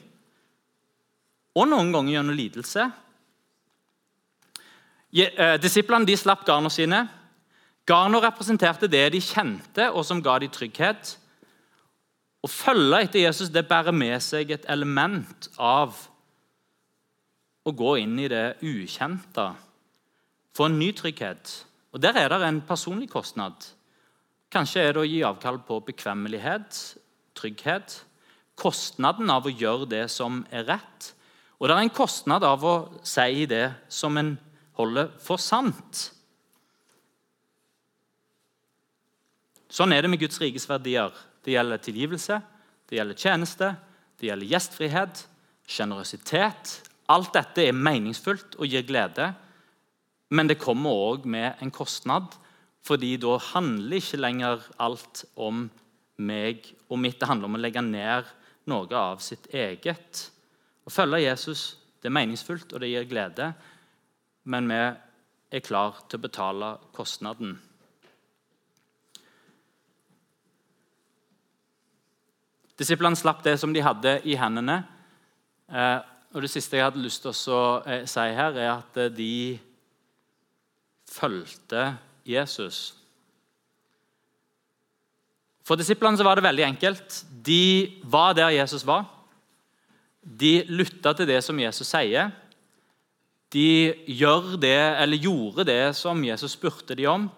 Og 1.55 1.67
noen 1.67 1.91
ganger 1.91 2.17
gjennom 2.17 2.37
lidelse. 2.37 2.91
Eh, 5.11 5.57
disiplene 5.59 6.07
de 6.07 6.15
slapp 6.15 6.45
garna 6.47 6.69
sine. 6.69 7.01
Garna 7.87 8.21
representerte 8.23 8.87
det 8.87 9.09
de 9.11 9.19
kjente, 9.19 9.89
og 9.91 10.05
som 10.05 10.21
ga 10.21 10.37
de 10.39 10.47
trygghet. 10.47 11.17
Å 12.41 12.47
følge 12.49 13.01
etter 13.03 13.25
Jesus 13.25 13.51
det 13.53 13.67
bærer 13.67 13.93
med 13.93 14.21
seg 14.23 14.51
et 14.51 14.63
element 14.71 15.49
av 15.59 15.97
å 17.65 17.73
gå 17.73 17.97
inn 18.01 18.15
i 18.21 18.29
det 18.31 18.55
ukjente 18.65 19.51
få 20.55 20.67
en 20.67 20.79
ny 20.79 20.91
trygghet. 20.95 21.65
Og 21.91 22.01
Der 22.01 22.17
er 22.17 22.29
det 22.29 22.41
en 22.47 22.61
personlig 22.61 23.09
kostnad. 23.09 23.53
Kanskje 24.51 24.81
er 24.81 24.93
det 24.93 25.01
å 25.01 25.07
gi 25.07 25.23
avkall 25.23 25.59
på 25.63 25.79
bekvemmelighet, 25.87 26.97
trygghet. 27.35 28.03
Kostnaden 28.55 29.29
av 29.29 29.47
å 29.47 29.51
gjøre 29.51 29.87
det 29.89 30.09
som 30.11 30.45
er 30.51 30.67
rett. 30.67 31.13
Og 31.59 31.67
det 31.67 31.75
er 31.75 31.85
en 31.85 31.93
kostnad 31.93 32.43
av 32.43 32.63
å 32.65 32.75
si 33.03 33.45
det 33.45 33.71
som 33.87 34.17
en 34.17 34.33
holder 34.79 35.11
for 35.21 35.37
sant. 35.37 36.09
Sånn 39.71 39.93
er 39.95 40.03
det 40.03 40.11
med 40.11 40.19
Guds 40.19 40.41
rikes 40.41 40.67
verdier. 40.67 41.13
Det 41.45 41.53
gjelder 41.55 41.79
tilgivelse, 41.81 42.41
det 42.89 42.97
gjelder 42.97 43.17
tjeneste, 43.17 43.69
det 44.19 44.27
gjelder 44.27 44.51
gjestfrihet, 44.51 45.21
sjenerøsitet. 45.65 46.73
Alt 47.09 47.31
dette 47.33 47.63
er 47.63 47.77
meningsfullt 47.77 48.59
og 48.59 48.67
gir 48.67 48.83
glede, 48.85 49.31
men 50.31 50.47
det 50.47 50.59
kommer 50.61 50.95
òg 51.11 51.27
med 51.27 51.61
en 51.61 51.71
kostnad. 51.71 52.37
fordi 52.81 53.17
da 53.17 53.37
handler 53.37 53.97
ikke 53.97 54.17
lenger 54.17 54.63
alt 54.79 55.25
om 55.35 55.69
meg 56.17 56.65
og 56.89 56.97
mitt. 56.97 57.19
Det 57.19 57.27
handler 57.29 57.45
om 57.45 57.55
å 57.55 57.61
legge 57.61 57.81
ned 57.81 58.25
noe 58.65 58.95
av 58.97 59.19
sitt 59.21 59.45
eget. 59.53 60.31
Å 60.85 60.89
følge 60.89 61.21
Jesus 61.21 61.77
det 62.01 62.09
er 62.09 62.17
meningsfullt 62.17 62.73
og 62.73 62.81
det 62.81 62.89
gir 62.89 63.05
glede, 63.05 63.51
men 64.49 64.65
vi 64.71 64.79
er 65.53 65.61
klar 65.61 65.99
til 66.09 66.17
å 66.17 66.23
betale 66.23 66.71
kostnaden. 66.95 67.59
Disiplene 72.81 73.19
slapp 73.19 73.43
det 73.45 73.59
som 73.61 73.73
de 73.75 73.83
hadde 73.85 74.15
i 74.25 74.33
hendene. 74.39 74.79
Eh, 75.69 75.99
og 76.33 76.41
Det 76.41 76.49
siste 76.49 76.79
jeg 76.79 76.87
hadde 76.87 77.03
lyst 77.03 77.21
til 77.21 77.53
å 77.53 77.83
eh, 77.85 78.07
si 78.09 78.23
her, 78.33 78.57
er 78.57 78.71
at 78.71 78.97
eh, 78.97 79.11
de 79.13 79.59
fulgte 81.11 81.95
Jesus. 82.27 82.93
For 85.67 85.79
disiplene 85.79 86.23
var 86.25 86.39
det 86.39 86.45
veldig 86.45 86.65
enkelt. 86.65 87.21
De 87.29 88.01
var 88.03 88.33
der 88.37 88.53
Jesus 88.55 88.85
var. 88.87 89.05
De 90.21 90.61
lytta 90.69 91.13
til 91.17 91.29
det 91.29 91.41
som 91.45 91.59
Jesus 91.59 91.89
sier. 91.89 92.31
De 93.51 93.93
det, 94.61 95.19
gjorde 95.19 95.67
det 95.67 95.95
som 95.97 96.23
Jesus 96.23 96.55
spurte 96.55 96.95
dem 96.95 97.09
om. 97.11 97.29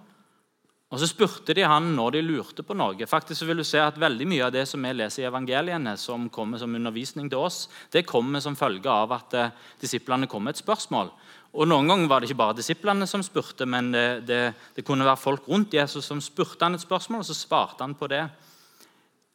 Og 0.93 0.99
Så 0.99 1.07
spurte 1.09 1.55
de 1.57 1.63
han 1.65 1.95
når 1.97 2.11
de 2.13 2.21
lurte 2.21 2.61
på 2.61 2.75
noe. 2.77 3.07
Faktisk 3.09 3.41
så 3.41 3.47
vil 3.49 3.57
du 3.57 3.65
se 3.65 3.79
at 3.81 3.97
veldig 3.97 4.27
Mye 4.29 4.45
av 4.45 4.51
det 4.53 4.67
som 4.69 4.83
vi 4.83 4.91
leser 4.93 5.23
i 5.23 5.25
evangeliene, 5.25 5.95
som 5.97 6.29
kommer 6.29 6.61
som 6.61 6.75
undervisning 6.75 7.31
til 7.31 7.41
oss, 7.41 7.67
det 7.89 8.05
kommer 8.05 8.39
som 8.39 8.55
følge 8.55 8.89
av 8.89 9.11
at 9.11 9.33
eh, 9.33 9.55
disiplene 9.81 10.29
kom 10.29 10.45
med 10.45 10.53
et 10.53 10.61
spørsmål. 10.61 11.09
Og 11.53 11.69
Noen 11.69 11.89
ganger 11.89 12.09
var 12.09 12.21
det 12.21 12.31
ikke 12.31 12.41
bare 12.41 12.57
disiplene 12.57 13.05
som 13.09 13.21
spurte, 13.25 13.67
men 13.69 13.91
det, 13.93 14.07
det, 14.25 14.41
det, 14.75 14.85
kunne 14.85 15.05
være 15.05 15.21
folk 15.21 15.47
rundt 15.47 15.75
Jesus 15.75 16.07
som 16.09 16.21
spurte 16.21 16.65
han 16.65 16.73
et 16.77 16.81
spørsmål, 16.81 17.21
og 17.21 17.29
så 17.29 17.37
svarte 17.37 17.85
han 17.85 17.93
på 17.97 18.09
det. 18.09 18.23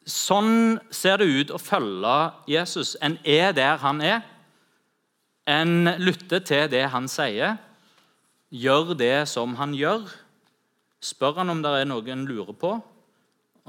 Sånn 0.09 0.79
ser 0.91 1.21
det 1.21 1.29
ut 1.29 1.53
å 1.55 1.61
følge 1.61 2.15
Jesus. 2.49 2.97
En 3.01 3.15
er 3.23 3.53
der 3.55 3.79
han 3.79 4.01
er. 4.03 4.23
En 5.49 5.95
lytter 5.97 6.43
til 6.45 6.67
det 6.71 6.85
han 6.91 7.07
sier, 7.09 7.55
gjør 8.49 8.95
det 8.97 9.29
som 9.29 9.55
han 9.57 9.77
gjør 9.77 10.09
spør 10.99 11.39
han 11.41 11.53
om 11.53 11.63
det 11.63 11.71
er 11.79 11.87
noe 11.87 12.11
en 12.11 12.27
lurer 12.27 12.55
på, 12.59 12.75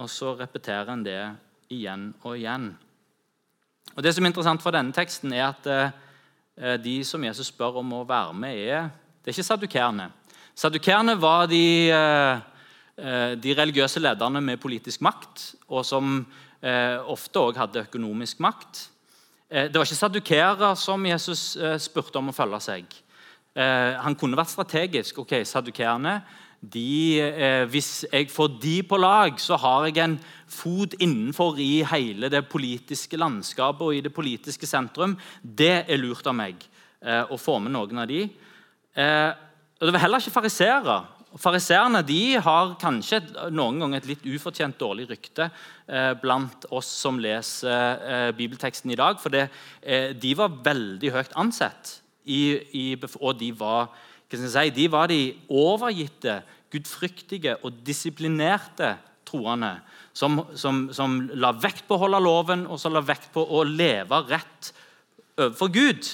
og 0.01 0.11
så 0.11 0.35
repeterer 0.39 0.91
han 0.91 1.05
det 1.07 1.21
igjen 1.71 2.11
og 2.25 2.37
igjen. 2.37 2.73
Og 3.95 4.03
Det 4.03 4.15
som 4.15 4.25
er 4.25 4.33
interessant 4.33 4.63
for 4.63 4.75
denne 4.75 4.95
teksten, 4.95 5.33
er 5.35 5.51
at 5.51 5.67
eh, 5.67 5.95
de 6.83 6.99
som 7.05 7.23
Jesus 7.25 7.49
spør 7.49 7.79
om 7.81 7.93
å 7.97 8.05
være 8.05 8.35
med, 8.37 8.59
er 8.59 8.89
det 9.21 9.31
er 9.31 9.37
ikke 9.37 9.47
sadukerene. 9.47 10.11
Sadukerene 10.57 11.15
var 11.21 11.47
de, 11.49 11.89
eh, 11.93 12.41
eh, 12.99 13.35
de, 13.37 13.55
religiøse 13.57 14.01
lederne 14.01 14.43
med 14.45 14.61
politisk 14.61 15.01
makt, 15.01 15.55
og 15.69 15.85
som 15.85 16.27
ofte 16.61 17.41
òg 17.41 17.57
hadde 17.57 17.81
økonomisk 17.87 18.37
makt. 18.45 18.83
Det 19.49 19.73
var 19.73 19.87
ikke 19.87 19.97
sadukerer 19.97 20.75
som 20.77 21.07
Jesus 21.09 21.57
spurte 21.81 22.21
om 22.21 22.29
å 22.29 22.35
følge 22.37 22.59
seg. 22.61 22.85
Han 23.57 24.15
kunne 24.15 24.37
vært 24.37 24.53
strategisk. 24.53 25.23
ok, 25.23 25.41
Sadukerene 25.49 26.19
de, 26.61 27.21
eh, 27.21 27.65
hvis 27.73 28.05
jeg 28.13 28.29
får 28.31 28.49
de 28.61 28.83
på 28.85 28.99
lag, 29.01 29.39
så 29.41 29.57
har 29.57 29.87
jeg 29.89 29.99
en 30.05 30.19
fot 30.51 30.95
innenfor 31.01 31.57
i 31.59 31.83
hele 31.89 32.29
det 32.29 32.43
politiske 32.53 33.17
landskapet 33.17 33.87
og 33.87 33.95
i 33.97 34.03
det 34.05 34.13
politiske 34.13 34.69
sentrum. 34.69 35.17
Det 35.43 35.87
er 35.89 36.01
lurt 36.01 36.27
av 36.27 36.37
meg 36.37 36.61
eh, 37.01 37.25
å 37.25 37.39
få 37.41 37.59
med 37.65 37.73
noen 37.73 38.03
av 38.03 38.11
de. 38.11 38.27
Eh, 38.93 39.31
og 39.81 39.89
Det 39.89 39.95
var 39.97 40.05
heller 40.05 40.21
ikke 40.21 40.37
fariseere. 40.37 40.99
Fariseerne 41.39 42.03
har 42.43 42.75
kanskje 42.83 43.23
noen 43.55 43.79
ganger 43.81 44.03
et 44.03 44.09
litt 44.11 44.25
ufortjent 44.27 44.77
dårlig 44.77 45.07
rykte 45.09 45.47
eh, 45.87 46.13
blant 46.21 46.67
oss 46.75 46.91
som 46.91 47.21
leser 47.23 48.03
eh, 48.03 48.31
bibelteksten 48.37 48.91
i 48.91 48.99
dag. 48.99 49.17
For 49.23 49.31
det, 49.31 49.47
eh, 49.81 50.11
de 50.13 50.35
var 50.35 50.59
veldig 50.65 51.13
høyt 51.15 51.37
ansett, 51.39 52.01
i, 52.27 52.59
i, 52.77 52.87
og 53.23 53.39
de 53.41 53.49
var 53.57 53.89
si, 54.31 54.71
de 54.71 54.87
var 54.93 55.11
de 55.11 55.35
overgitte, 55.49 56.43
gudfryktige 56.71 57.57
og 57.67 57.81
disiplinerte 57.87 58.95
troende 59.27 59.81
som, 60.13 60.41
som, 60.55 60.89
som 60.95 61.17
la 61.35 61.51
vekt 61.57 61.87
på 61.89 61.97
å 61.97 62.05
holde 62.05 62.21
loven 62.23 62.67
og 62.71 62.79
som 62.79 62.95
la 62.95 63.03
vekt 63.03 63.31
på 63.35 63.43
å 63.43 63.63
leve 63.67 64.21
rett 64.29 64.73
overfor 65.35 65.73
Gud. 65.75 66.11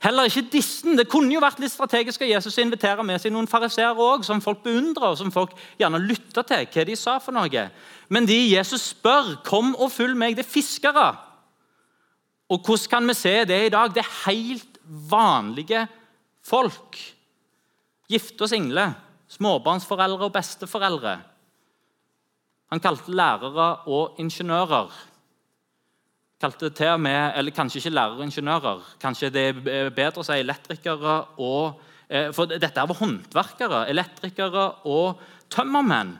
Heller 0.00 0.30
ikke 0.30 0.46
disse. 0.52 0.94
Det 0.96 1.08
kunne 1.12 1.34
jo 1.34 1.42
vært 1.42 1.60
litt 1.60 1.72
strategisk 1.74 2.22
av 2.24 2.30
Jesus 2.30 2.56
å 2.56 2.62
invitere 2.64 3.04
med 3.04 3.20
seg 3.20 3.34
noen 3.34 3.48
fariseere 3.50 4.00
òg, 4.00 4.24
som 4.24 4.40
folk 4.40 4.62
beundrer, 4.64 5.12
og 5.12 5.18
som 5.20 5.32
folk 5.32 5.52
gjerne 5.80 6.00
lytter 6.00 6.46
til 6.48 6.64
hva 6.72 6.86
de 6.88 6.96
sa 6.96 7.18
for 7.20 7.36
noe. 7.36 7.66
Men 8.08 8.28
de 8.28 8.38
Jesus 8.54 8.94
spør, 8.94 9.36
'Kom 9.44 9.74
og 9.76 9.92
følg 9.92 10.16
meg', 10.16 10.36
det 10.36 10.46
er 10.46 10.54
fiskere. 10.56 11.16
Og 12.48 12.64
hvordan 12.64 12.90
kan 12.90 13.06
vi 13.06 13.14
se 13.14 13.44
det 13.44 13.66
i 13.66 13.68
dag? 13.68 13.94
Det 13.94 14.02
er 14.02 14.30
helt 14.30 14.78
vanlige 14.88 15.86
folk. 16.42 16.96
Gifte 18.10 18.46
og 18.46 18.50
single, 18.50 18.88
småbarnsforeldre 19.30 20.26
og 20.26 20.34
besteforeldre. 20.34 21.14
Han 22.70 22.82
kalte 22.82 23.14
lærere 23.14 23.68
og 23.90 24.18
ingeniører. 24.22 24.90
Kalte 26.40 26.70
til 26.74 26.94
og 26.94 27.00
med, 27.04 27.32
eller 27.36 27.54
Kanskje 27.54 27.82
ikke 27.82 27.94
lærere 27.94 28.18
og 28.18 28.24
ingeniører, 28.24 28.84
kanskje 29.02 29.30
det 29.34 29.44
er 29.50 29.90
bedre 29.94 30.22
å 30.22 30.26
si 30.26 30.38
elektrikere 30.40 31.16
og 31.38 31.82
eh, 32.08 32.30
For 32.32 32.48
dette 32.50 32.86
var 32.88 32.98
håndverkere, 32.98 33.84
elektrikere 33.92 34.64
og 34.88 35.20
tømmermenn. 35.52 36.16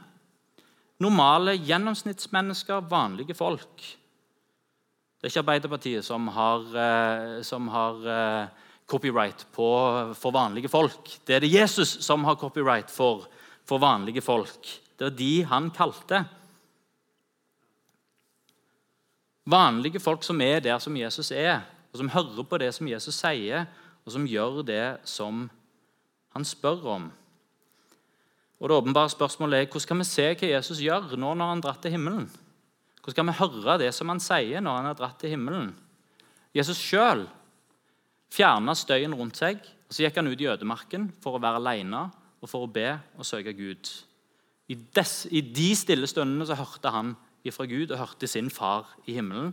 Normale 1.00 1.54
gjennomsnittsmennesker, 1.56 2.84
vanlige 2.90 3.34
folk. 3.34 3.86
Det 5.20 5.28
er 5.28 5.32
ikke 5.32 5.44
Arbeiderpartiet 5.46 6.04
som 6.04 6.28
har, 6.34 6.66
eh, 6.84 7.40
som 7.46 7.70
har 7.72 8.04
eh, 8.04 8.68
copyright 8.90 9.46
på, 9.54 9.68
for 10.18 10.34
vanlige 10.34 10.70
folk. 10.72 11.12
Det 11.26 11.36
er 11.36 11.44
det 11.44 11.52
Jesus 11.52 12.00
som 12.04 12.24
har 12.26 12.38
copyright 12.40 12.90
for, 12.90 13.28
for 13.66 13.78
vanlige 13.82 14.22
folk. 14.24 14.66
Det 14.98 15.06
er 15.06 15.16
de 15.16 15.32
han 15.48 15.70
kalte. 15.74 16.24
Vanlige 19.50 20.02
folk 20.02 20.26
som 20.26 20.40
er 20.44 20.60
der 20.60 20.78
som 20.82 20.96
Jesus 20.96 21.30
er, 21.30 21.62
og 21.90 22.02
som 22.02 22.10
hører 22.12 22.44
på 22.46 22.58
det 22.60 22.74
som 22.74 22.90
Jesus 22.90 23.16
sier, 23.18 23.64
og 24.04 24.12
som 24.14 24.26
gjør 24.28 24.62
det 24.66 24.84
som 25.08 25.48
han 26.34 26.44
spør 26.46 26.86
om. 26.98 27.08
Og 28.60 28.68
Det 28.68 28.76
åpenbare 28.76 29.10
spørsmålet 29.10 29.58
er 29.58 29.66
hvordan 29.72 29.88
kan 29.88 30.02
vi 30.02 30.04
se 30.04 30.26
hva 30.34 30.54
Jesus 30.54 30.82
gjør 30.84 31.16
nå 31.16 31.34
når 31.34 31.52
han 31.54 31.62
dratt 31.64 31.80
til 31.82 31.94
himmelen? 31.96 32.28
Hvordan 33.00 33.16
kan 33.16 33.30
vi 33.30 33.38
høre 33.40 33.78
det 33.80 33.94
som 33.96 34.12
han 34.12 34.20
sier 34.20 34.60
når 34.60 34.76
han 34.76 34.88
har 34.90 34.98
dratt 34.98 35.18
til 35.20 35.32
himmelen? 35.32 35.72
Jesus 36.54 36.76
sjøl 36.76 37.24
fjerna 38.30 38.74
støyen 38.78 39.14
rundt 39.16 39.40
seg. 39.40 39.60
og 39.88 39.94
Så 39.94 40.04
gikk 40.04 40.20
han 40.20 40.30
ut 40.30 40.40
i 40.40 40.48
ødemarken 40.50 41.10
for 41.22 41.36
å 41.36 41.42
være 41.42 41.60
alene 41.60 42.06
og 42.40 42.48
for 42.48 42.64
å 42.64 42.70
be 42.70 42.92
og 43.18 43.26
søke 43.26 43.52
Gud. 43.56 43.90
I, 44.70 44.76
des, 44.94 45.26
I, 45.30 45.42
de 45.42 45.72
stille 45.74 46.06
stundene 46.06 46.46
så 46.46 46.56
hørte 46.58 46.92
han 46.94 47.16
ifra 47.46 47.66
Gud 47.66 47.90
og 47.90 47.98
hørte 47.98 48.28
sin 48.30 48.50
far 48.50 48.92
i 49.06 49.16
himmelen. 49.16 49.52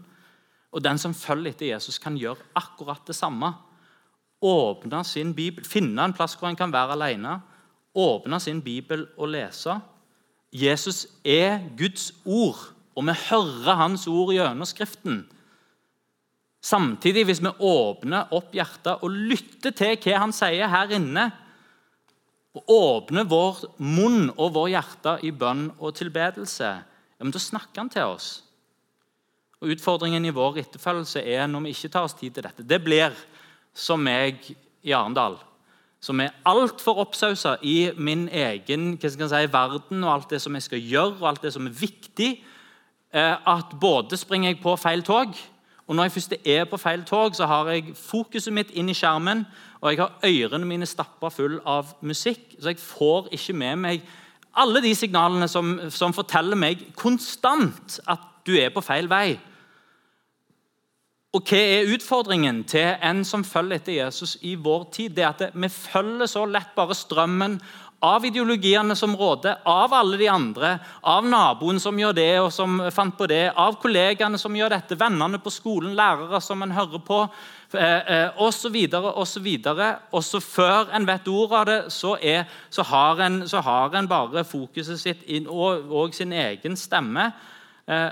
Og 0.71 0.83
Den 0.83 0.99
som 1.01 1.15
følger 1.15 1.55
etter 1.55 1.71
Jesus, 1.71 1.97
kan 1.97 2.17
gjøre 2.19 2.43
akkurat 2.55 3.01
det 3.07 3.15
samme. 3.15 3.53
Åpne 4.43 5.03
sin 5.07 5.33
bibel, 5.33 5.65
Finne 5.65 6.03
en 6.05 6.13
plass 6.13 6.35
hvor 6.37 6.51
han 6.51 6.59
kan 6.59 6.73
være 6.73 6.93
alene. 6.93 7.39
Åpne 7.97 8.39
sin 8.39 8.61
bibel 8.61 9.07
og 9.17 9.31
lese. 9.33 9.79
Jesus 10.53 11.07
er 11.25 11.63
Guds 11.77 12.11
ord, 12.25 12.59
og 12.95 13.07
vi 13.07 13.15
hører 13.29 13.81
hans 13.81 14.07
ord 14.07 14.33
gjennom 14.35 14.69
Skriften. 14.69 15.25
Samtidig, 16.67 17.23
hvis 17.29 17.39
vi 17.43 17.51
åpner 17.63 18.33
opp 18.35 18.55
hjertet 18.55 19.03
og 19.05 19.13
lytter 19.13 19.71
til 19.77 19.93
hva 20.03 20.23
han 20.25 20.33
sier 20.35 20.67
her 20.71 20.91
inne, 20.97 21.29
og 22.57 22.73
åpner 22.73 23.27
vår 23.29 23.61
munn 23.85 24.31
og 24.33 24.55
vår 24.55 24.71
hjerte 24.73 25.13
i 25.27 25.31
bønn 25.31 25.69
og 25.77 25.93
tilbedelse, 25.99 26.71
ja, 26.81 27.23
men 27.23 27.33
da 27.33 27.41
snakker 27.41 27.83
han 27.83 27.91
til 27.93 28.09
oss. 28.09 28.29
Og 29.61 29.71
Utfordringen 29.73 30.25
i 30.25 30.33
vår 30.33 30.59
etterfølgelse 30.63 31.21
er 31.23 31.47
når 31.49 31.65
vi 31.65 31.75
ikke 31.75 31.91
tar 31.93 32.07
oss 32.09 32.17
tid 32.17 32.35
til 32.35 32.45
dette. 32.45 32.65
Det 32.65 32.81
blir 32.83 33.13
som 33.77 34.01
meg 34.03 34.41
i 34.85 34.93
Arendal, 34.97 35.37
som 36.03 36.19
er 36.21 36.35
altfor 36.49 36.99
oppsausa 37.05 37.55
i 37.65 37.91
min 37.97 38.27
egen 38.27 38.95
si, 39.01 39.43
verden 39.53 40.03
og 40.03 40.13
alt 40.13 40.33
det 40.33 40.41
som 40.43 40.57
jeg 40.57 40.65
skal 40.65 40.81
gjøre, 40.81 41.19
og 41.21 41.29
alt 41.31 41.45
det 41.45 41.53
som 41.55 41.69
er 41.69 41.77
viktig, 41.77 42.31
eh, 43.13 43.35
at 43.37 43.77
både 43.79 44.17
springer 44.19 44.51
jeg 44.51 44.61
på 44.65 44.75
feil 44.81 45.05
tog 45.05 45.37
og 45.87 45.95
Når 45.95 46.03
jeg 46.03 46.11
først 46.11 46.33
er 46.45 46.65
på 46.65 46.77
feil 46.77 47.03
tog, 47.03 47.35
så 47.35 47.45
har 47.45 47.69
jeg 47.71 47.93
fokuset 47.95 48.53
mitt 48.53 48.71
inn 48.75 48.89
i 48.89 48.93
skjermen, 48.93 49.45
og 49.81 49.91
jeg 49.91 50.01
har 50.01 50.17
ørene 50.23 50.67
mine 50.67 50.85
stappa 50.85 51.29
full 51.31 51.61
av 51.65 51.93
musikk, 52.01 52.57
så 52.59 52.73
jeg 52.73 52.81
får 52.81 53.29
ikke 53.31 53.53
med 53.53 53.75
meg 53.85 54.01
alle 54.57 54.81
de 54.83 54.91
signalene 54.95 55.47
som, 55.47 55.77
som 55.93 56.13
forteller 56.13 56.59
meg 56.59 56.81
konstant 56.97 57.99
at 58.09 58.25
du 58.47 58.57
er 58.57 58.73
på 58.73 58.83
feil 58.83 59.07
vei. 59.07 59.37
Og 61.37 61.43
hva 61.45 61.59
er 61.59 61.91
utfordringen 61.93 62.63
til 62.67 62.95
en 63.03 63.21
som 63.27 63.43
følger 63.45 63.77
etter 63.77 63.97
Jesus 63.99 64.37
i 64.47 64.55
vår 64.55 64.87
tid? 64.95 65.13
Det 65.15 65.23
er 65.23 65.33
at 65.35 65.55
vi 65.55 65.69
følger 65.69 66.27
så 66.31 66.45
lett 66.49 66.73
bare 66.75 66.95
strømmen 66.97 67.59
av 67.99 68.25
ideologiene 68.25 68.95
som 68.95 69.15
råder, 69.17 69.57
av 69.65 69.93
alle 69.93 70.17
de 70.17 70.27
andre, 70.29 70.75
av 71.01 71.25
naboen 71.25 71.79
som 71.81 71.97
gjør 71.97 72.13
det 72.13 72.31
og 72.39 72.51
som 72.53 72.77
fant 72.93 73.15
på 73.17 73.25
det, 73.29 73.47
av 73.57 73.79
kollegaene 73.81 74.37
som 74.37 74.55
gjør 74.55 74.75
dette, 74.75 74.97
vennene 74.99 75.39
på 75.41 75.53
skolen, 75.53 75.95
lærere 75.97 76.41
som 76.43 76.61
en 76.61 76.75
hører 76.77 77.01
på, 77.01 77.23
osv. 78.37 78.77
osv. 78.93 79.49
Og 80.11 80.23
så 80.23 80.39
før 80.39 80.93
en 80.93 81.07
vet 81.09 81.27
ordet 81.27 81.57
av 81.57 81.65
det, 81.65 81.79
så, 81.93 82.15
er, 82.21 82.45
så, 82.69 82.85
har 82.85 83.25
en, 83.25 83.41
så, 83.49 83.61
har 83.65 83.97
en, 83.97 84.07
bare 84.07 84.45
fokuset 84.45 84.99
sitt 85.01 85.25
inn, 85.25 85.49
og, 85.49 85.89
og, 85.91 86.13
sin 86.13 86.33
egen 86.33 86.77
stemme. 86.77 87.31
Eh, 87.87 88.09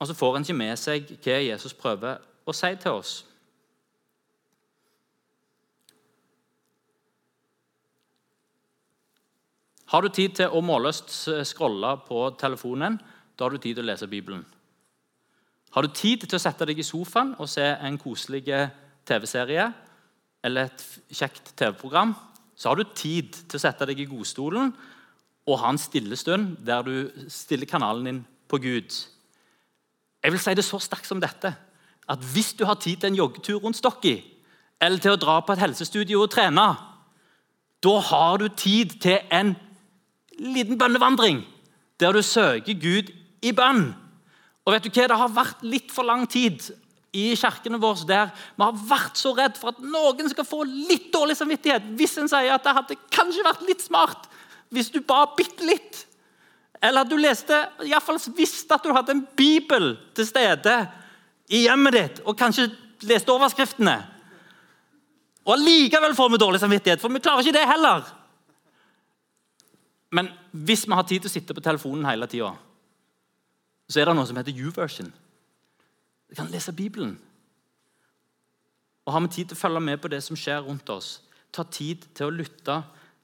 og 0.00 0.08
så 0.08 0.18
får 0.18 0.36
en 0.36 0.48
ikke 0.48 0.58
med 0.58 0.78
seg 0.80 1.14
hva 1.22 1.38
Jesus 1.38 1.78
prøver 1.78 2.18
å 2.44 2.54
si 2.56 2.74
til 2.82 2.98
oss. 2.98 3.20
Har 9.92 10.00
du 10.00 10.08
tid 10.08 10.38
til 10.38 10.48
å 10.48 10.62
målløst 10.64 11.10
scrolle 11.44 11.96
på 12.06 12.24
telefonen, 12.40 12.96
da 13.36 13.44
har 13.44 13.52
du 13.52 13.60
tid 13.60 13.76
til 13.76 13.84
å 13.84 13.90
lese 13.90 14.08
Bibelen. 14.08 14.44
Har 15.72 15.84
du 15.84 15.92
tid 15.92 16.24
til 16.24 16.36
å 16.36 16.40
sette 16.40 16.64
deg 16.68 16.80
i 16.80 16.86
sofaen 16.86 17.34
og 17.40 17.48
se 17.48 17.64
en 17.64 17.98
koselig 18.00 18.44
TV-serie 19.08 19.66
eller 20.44 20.68
et 20.68 20.84
kjekt 21.12 21.52
TV-program, 21.56 22.14
så 22.56 22.70
har 22.70 22.80
du 22.80 22.94
tid 22.96 23.36
til 23.36 23.58
å 23.58 23.62
sette 23.62 23.86
deg 23.88 24.00
i 24.00 24.08
godstolen 24.08 24.72
og 25.48 25.58
ha 25.60 25.72
en 25.72 25.80
stille 25.80 26.16
stund 26.16 26.60
der 26.64 26.84
du 26.86 27.26
stiller 27.32 27.68
kanalen 27.68 28.08
din 28.08 28.20
på 28.48 28.60
Gud. 28.62 28.94
Jeg 30.22 30.32
vil 30.32 30.40
si 30.40 30.54
det 30.54 30.64
så 30.64 30.80
sterkt 30.80 31.08
som 31.08 31.20
dette 31.20 31.52
at 32.12 32.24
hvis 32.32 32.52
du 32.58 32.64
har 32.68 32.78
tid 32.80 33.00
til 33.00 33.10
en 33.10 33.18
joggetur 33.18 33.60
rundt 33.62 33.78
Stokki, 33.78 34.16
eller 34.82 34.98
til 35.02 35.14
å 35.14 35.20
dra 35.20 35.36
på 35.44 35.54
et 35.54 35.62
helsestudio 35.62 36.24
og 36.24 36.32
trene, 36.32 36.64
da 37.82 37.94
har 38.08 38.40
du 38.40 38.48
tid 38.48 38.96
til 39.02 39.20
en 39.30 39.54
liten 40.38 40.78
bønnevandring 40.80 41.42
der 42.00 42.14
du 42.16 42.22
søker 42.24 42.78
Gud 42.78 43.10
i 43.42 43.52
bønn. 43.54 43.90
Og 44.62 44.74
vet 44.74 44.86
du 44.86 44.90
hva? 44.90 45.08
Det 45.10 45.18
har 45.18 45.34
vært 45.34 45.64
litt 45.66 45.92
for 45.94 46.06
lang 46.06 46.24
tid 46.30 46.62
i 47.12 47.32
kirkene 47.36 47.80
våre 47.80 48.06
der 48.08 48.30
vi 48.32 48.64
har 48.64 48.78
vært 48.88 49.18
så 49.20 49.34
redd 49.36 49.58
for 49.60 49.74
at 49.74 49.82
noen 49.84 50.30
skal 50.32 50.46
få 50.48 50.62
litt 50.64 51.10
dårlig 51.12 51.36
samvittighet 51.36 51.90
hvis 51.98 52.16
en 52.22 52.30
sier 52.30 52.54
at 52.54 52.64
det 52.64 52.72
hadde 52.78 52.96
kanskje 53.12 53.44
vært 53.44 53.66
litt 53.68 53.84
smart 53.84 54.30
hvis 54.72 54.88
du 54.88 55.02
ba 55.04 55.26
bitte 55.36 55.66
litt. 55.68 56.06
Eller 56.82 57.04
at 57.04 57.10
du 57.10 57.18
leste, 57.20 57.58
iallfall 57.84 58.18
visste 58.34 58.74
at 58.74 58.82
du 58.82 58.94
hadde 58.96 59.12
en 59.14 59.26
bibel 59.36 59.92
til 60.16 60.26
stede 60.26 60.78
i 61.52 61.66
hjemmet 61.66 61.98
ditt 61.98 62.22
og 62.24 62.38
kanskje 62.38 62.70
leste 63.06 63.34
overskriftene. 63.34 63.98
Og 65.42 65.54
allikevel 65.56 66.14
får 66.16 66.32
vi 66.32 66.40
dårlig 66.40 66.62
samvittighet, 66.62 67.02
for 67.02 67.12
vi 67.12 67.20
klarer 67.22 67.44
ikke 67.44 67.58
det 67.58 67.68
heller. 67.68 68.06
Men 70.12 70.28
hvis 70.52 70.84
vi 70.86 70.92
har 70.92 71.06
tid 71.08 71.24
til 71.24 71.30
å 71.30 71.32
sitte 71.32 71.56
på 71.56 71.64
telefonen 71.64 72.04
hele 72.04 72.28
tida, 72.28 72.52
så 73.88 74.00
er 74.00 74.08
det 74.08 74.16
noe 74.16 74.28
som 74.28 74.36
heter 74.36 74.58
U-version. 74.68 75.08
Vi 76.28 76.36
kan 76.36 76.50
lese 76.52 76.74
Bibelen. 76.76 77.16
Og 79.06 79.12
har 79.12 79.24
vi 79.24 79.32
tid 79.34 79.50
til 79.50 79.58
å 79.58 79.62
følge 79.62 79.82
med 79.84 80.00
på 80.02 80.10
det 80.12 80.20
som 80.24 80.38
skjer 80.38 80.62
rundt 80.66 80.92
oss, 80.92 81.16
ta 81.52 81.64
tid 81.64 82.04
til 82.16 82.28
å 82.28 82.34
lytte 82.34 82.78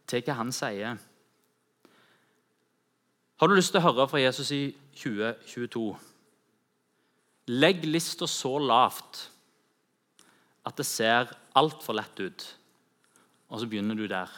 til 0.08 0.24
hva 0.24 0.38
han 0.40 0.50
sier. 0.52 0.98
Har 3.38 3.48
du 3.48 3.54
lyst 3.54 3.70
til 3.72 3.80
å 3.80 3.86
høre 3.86 4.08
fra 4.10 4.20
Jesus 4.20 4.50
i 4.56 4.62
2022? 4.98 5.84
Legg 7.54 7.84
lista 7.86 8.26
så 8.28 8.56
lavt 8.60 9.28
at 10.68 10.76
det 10.76 10.88
ser 10.88 11.30
altfor 11.56 11.96
lett 11.96 12.20
ut, 12.20 12.44
og 13.48 13.60
så 13.60 13.68
begynner 13.70 13.96
du 13.96 14.08
der. 14.10 14.28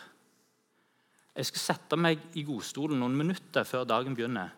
Jeg 1.40 1.48
skal 1.48 1.62
sette 1.62 1.96
meg 1.96 2.20
i 2.36 2.42
godstolen 2.44 3.00
noen 3.00 3.14
minutter 3.16 3.64
før 3.64 3.86
dagen 3.88 4.12
begynner. 4.16 4.50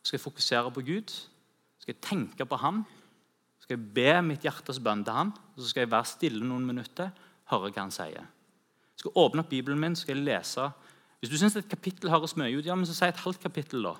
Skal 0.00 0.16
jeg 0.16 0.24
fokusere 0.24 0.72
på 0.72 0.84
Gud? 0.86 1.12
Skal 1.76 1.92
jeg 1.92 2.00
tenke 2.06 2.46
på 2.48 2.56
Han? 2.62 2.78
Skal 3.60 3.76
jeg 3.76 3.90
be 3.98 4.14
mitt 4.24 4.46
hjertes 4.46 4.80
bønn 4.80 5.02
til 5.04 5.12
Ham, 5.12 5.34
så 5.58 5.68
skal 5.68 5.84
jeg 5.84 5.90
være 5.92 6.08
stille 6.08 6.46
noen 6.46 6.64
minutter, 6.64 7.10
høre 7.52 7.68
hva 7.68 7.84
Han 7.84 7.92
sier. 7.92 8.24
Jeg 8.24 9.02
skal 9.02 9.18
åpne 9.20 9.44
opp 9.44 9.52
Bibelen 9.52 9.80
min, 9.80 9.96
skal 9.96 10.16
jeg 10.16 10.24
lese. 10.30 10.70
Hvis 11.20 11.34
du 11.34 11.36
syns 11.36 11.58
et 11.60 11.68
kapittel 11.68 12.08
høres 12.12 12.36
mye 12.40 12.56
ut, 12.56 12.64
ja, 12.64 12.74
men 12.74 12.88
så 12.88 12.96
si 12.96 13.04
et 13.04 13.20
halvt 13.20 13.44
kapittel, 13.44 13.84
da. 13.84 13.92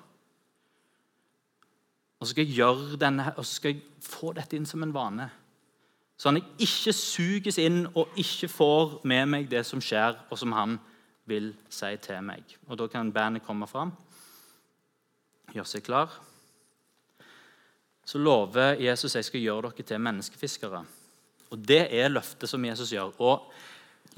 Og 2.17 2.25
så 2.25 2.33
skal 2.33 2.47
jeg 2.47 2.57
gjøre 2.57 2.97
denne, 3.01 3.29
og 3.37 3.45
så 3.45 3.59
skal 3.59 3.75
jeg 3.75 3.85
få 4.05 4.33
dette 4.37 4.57
inn 4.57 4.65
som 4.69 4.81
en 4.81 4.93
vane. 4.93 5.29
Sånn 6.17 6.37
at 6.37 6.49
jeg 6.49 6.67
ikke 6.67 6.93
suges 6.97 7.61
inn 7.61 7.83
og 7.93 8.17
ikke 8.17 8.49
får 8.49 8.99
med 9.09 9.29
meg 9.29 9.49
det 9.53 9.61
som 9.69 9.81
skjer, 9.81 10.17
og 10.29 10.41
som 10.41 10.57
han 10.57 10.79
vil 11.25 11.51
si 11.69 11.91
til 12.01 12.21
meg. 12.25 12.43
Og 12.67 12.77
Da 12.77 12.87
kan 12.87 13.11
bandet 13.11 13.45
komme 13.45 13.67
fram. 13.67 13.91
Gjøre 15.53 15.67
seg 15.67 15.83
klar. 15.83 16.09
Så 18.05 18.17
lover 18.17 18.79
Jesus 18.81 19.15
jeg 19.15 19.25
skal 19.25 19.41
gjøre 19.41 19.71
dere 19.71 19.87
til 19.87 19.99
menneskefiskere. 19.99 20.85
Og 21.51 21.67
Det 21.67 21.87
er 21.93 22.09
løftet 22.09 22.49
som 22.49 22.65
Jesus 22.65 22.91
gjør. 22.91 23.13
Og 23.19 23.51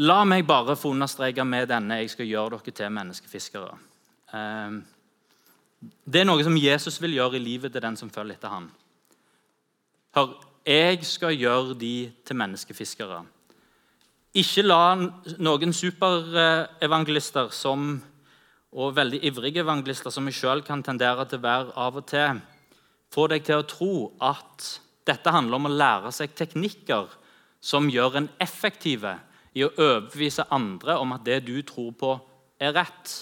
La 0.01 0.23
meg 0.25 0.47
bare 0.47 0.73
få 0.75 0.89
understreke 0.89 1.43
med 1.45 1.67
denne 1.69 1.99
jeg 1.99 2.09
skal 2.09 2.25
gjøre 2.25 2.57
dere 2.57 2.73
til 2.73 2.89
menneskefiskere. 2.89 3.75
Ehm, 4.33 4.79
det 6.09 6.21
er 6.21 6.25
noe 6.25 6.41
som 6.45 6.57
Jesus 6.57 6.97
vil 7.01 7.13
gjøre 7.19 7.37
i 7.37 7.43
livet 7.43 7.73
til 7.73 7.83
den 7.83 7.97
som 7.99 8.09
følger 8.09 8.39
etter 8.39 8.49
ham. 8.49 8.71
Hør, 10.15 10.33
jeg 10.65 11.05
skal 11.05 11.35
gjøre 11.37 11.77
de 11.77 12.11
til 12.25 12.39
menneskefiskere. 12.39 13.21
Ikke 14.33 14.63
la 14.65 14.95
noen 14.97 15.75
superevangelister 15.77 17.51
som, 17.53 17.99
og 18.73 18.95
veldig 18.97 19.19
ivrige 19.29 19.61
evangelister 19.61 20.09
som 20.13 20.25
jeg 20.25 20.39
sjøl 20.39 20.63
kan 20.65 20.81
tendere 20.81 21.27
til 21.29 21.37
å 21.37 21.43
være 21.43 21.75
av 21.77 21.99
og 22.01 22.07
til, 22.09 22.39
få 23.13 23.27
deg 23.29 23.45
til 23.45 23.61
å 23.61 23.67
tro 23.69 23.93
at 24.25 24.71
dette 25.05 25.33
handler 25.35 25.59
om 25.59 25.69
å 25.69 25.75
lære 25.75 26.13
seg 26.15 26.33
teknikker 26.33 27.11
som 27.63 27.91
gjør 27.91 28.17
en 28.23 28.31
effektive 28.41 29.13
i 29.53 29.67
å 29.67 29.71
overbevise 29.75 30.47
andre 30.49 30.97
om 30.97 31.13
at 31.13 31.25
det 31.27 31.43
du 31.45 31.59
tror 31.61 31.93
på, 31.93 32.15
er 32.57 32.73
rett. 32.73 33.13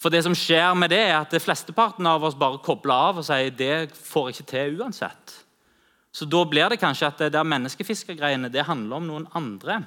For 0.00 0.12
det 0.12 0.24
som 0.24 0.36
skjer 0.36 0.72
med 0.76 0.92
det, 0.92 1.02
er 1.10 1.18
at 1.18 1.32
det 1.32 1.42
flesteparten 1.44 2.06
av 2.08 2.24
oss 2.24 2.38
bare 2.40 2.62
kobler 2.64 3.10
av 3.10 3.20
og 3.20 3.26
sier 3.28 3.52
det 3.52 3.92
får 3.96 4.30
jeg 4.30 4.38
ikke 4.38 4.50
til 4.54 4.80
uansett. 4.80 5.43
Så 6.14 6.28
da 6.30 6.44
blir 6.46 6.70
det 6.70 6.78
kanskje 6.78 7.08
at 7.10 7.18
det 7.24 7.32
der 7.34 7.46
menneskefiskergreiene 7.50 8.52
det 8.52 8.68
handler 8.68 9.00
om 9.00 9.08
noen 9.08 9.26
andre. 9.34 9.80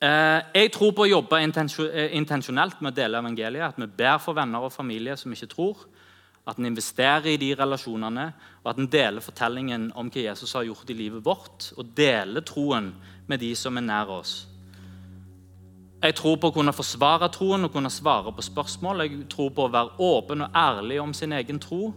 Eh, 0.00 0.40
jeg 0.54 0.72
tror 0.72 0.94
på 0.96 1.04
å 1.04 1.10
jobbe 1.10 1.40
eh, 1.40 2.16
intensjonelt 2.16 2.80
med 2.80 2.94
å 2.94 2.96
dele 2.96 3.20
evangeliet. 3.20 3.74
At 3.74 3.80
vi 3.80 3.88
ber 3.98 4.16
for 4.22 4.36
venner 4.36 4.64
og 4.64 4.72
familie 4.72 5.16
som 5.20 5.32
ikke 5.32 5.50
tror. 5.52 5.84
At 6.48 6.56
en 6.56 6.68
investerer 6.68 7.32
i 7.32 7.38
de 7.42 7.50
relasjonene, 7.58 8.26
og 8.62 8.68
at 8.70 8.80
en 8.80 8.88
deler 8.88 9.24
fortellingen 9.24 9.90
om 9.98 10.08
hva 10.12 10.26
Jesus 10.28 10.54
har 10.54 10.64
gjort 10.68 10.92
i 10.92 10.96
livet 10.96 11.24
vårt. 11.24 11.70
Og 11.76 11.92
deler 11.96 12.44
troen 12.46 12.92
med 13.26 13.42
de 13.42 13.52
som 13.58 13.76
er 13.76 13.84
nær 13.84 14.16
oss. 14.20 14.38
Jeg 16.00 16.14
tror 16.16 16.36
på 16.40 16.48
å 16.52 16.54
kunne 16.54 16.76
forsvare 16.76 17.28
troen 17.34 17.66
og 17.66 17.72
kunne 17.76 17.92
svare 17.92 18.32
på 18.32 18.44
spørsmål. 18.44 19.04
Jeg 19.04 19.24
tror 19.32 19.52
på 19.52 19.64
å 19.64 19.72
være 19.72 19.96
åpen 20.00 20.44
og 20.44 20.60
ærlig 20.64 21.00
om 21.02 21.12
sin 21.16 21.32
egen 21.36 21.60
tro. 21.60 21.90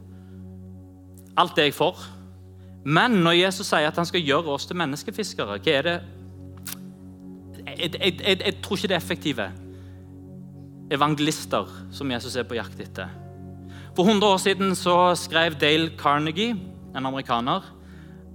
Alt 1.39 1.55
det 1.55 1.69
jeg 1.69 1.77
for. 1.77 2.18
Men 2.85 3.19
når 3.23 3.39
Jesus 3.41 3.67
sier 3.67 3.89
at 3.89 3.97
han 3.99 4.07
skal 4.07 4.23
gjøre 4.23 4.53
oss 4.55 4.67
til 4.69 4.79
menneskefiskere, 4.79 5.57
hva 5.59 5.73
er 5.75 5.87
det 5.87 5.97
jeg, 7.79 7.91
jeg, 7.93 8.13
jeg, 8.19 8.37
jeg 8.45 8.55
tror 8.63 8.77
ikke 8.77 8.89
det 8.89 8.95
er 8.95 9.03
effektive 9.03 9.49
evangelister 10.91 11.69
som 11.93 12.11
Jesus 12.11 12.35
er 12.39 12.47
på 12.49 12.57
jakt 12.57 12.79
etter. 12.81 13.11
For 13.95 14.07
100 14.07 14.25
år 14.25 14.39
siden 14.41 14.75
så 14.77 15.13
skrev 15.19 15.57
Dale 15.59 15.91
Carnegie, 15.99 16.55
en 16.95 17.05
amerikaner, 17.05 17.65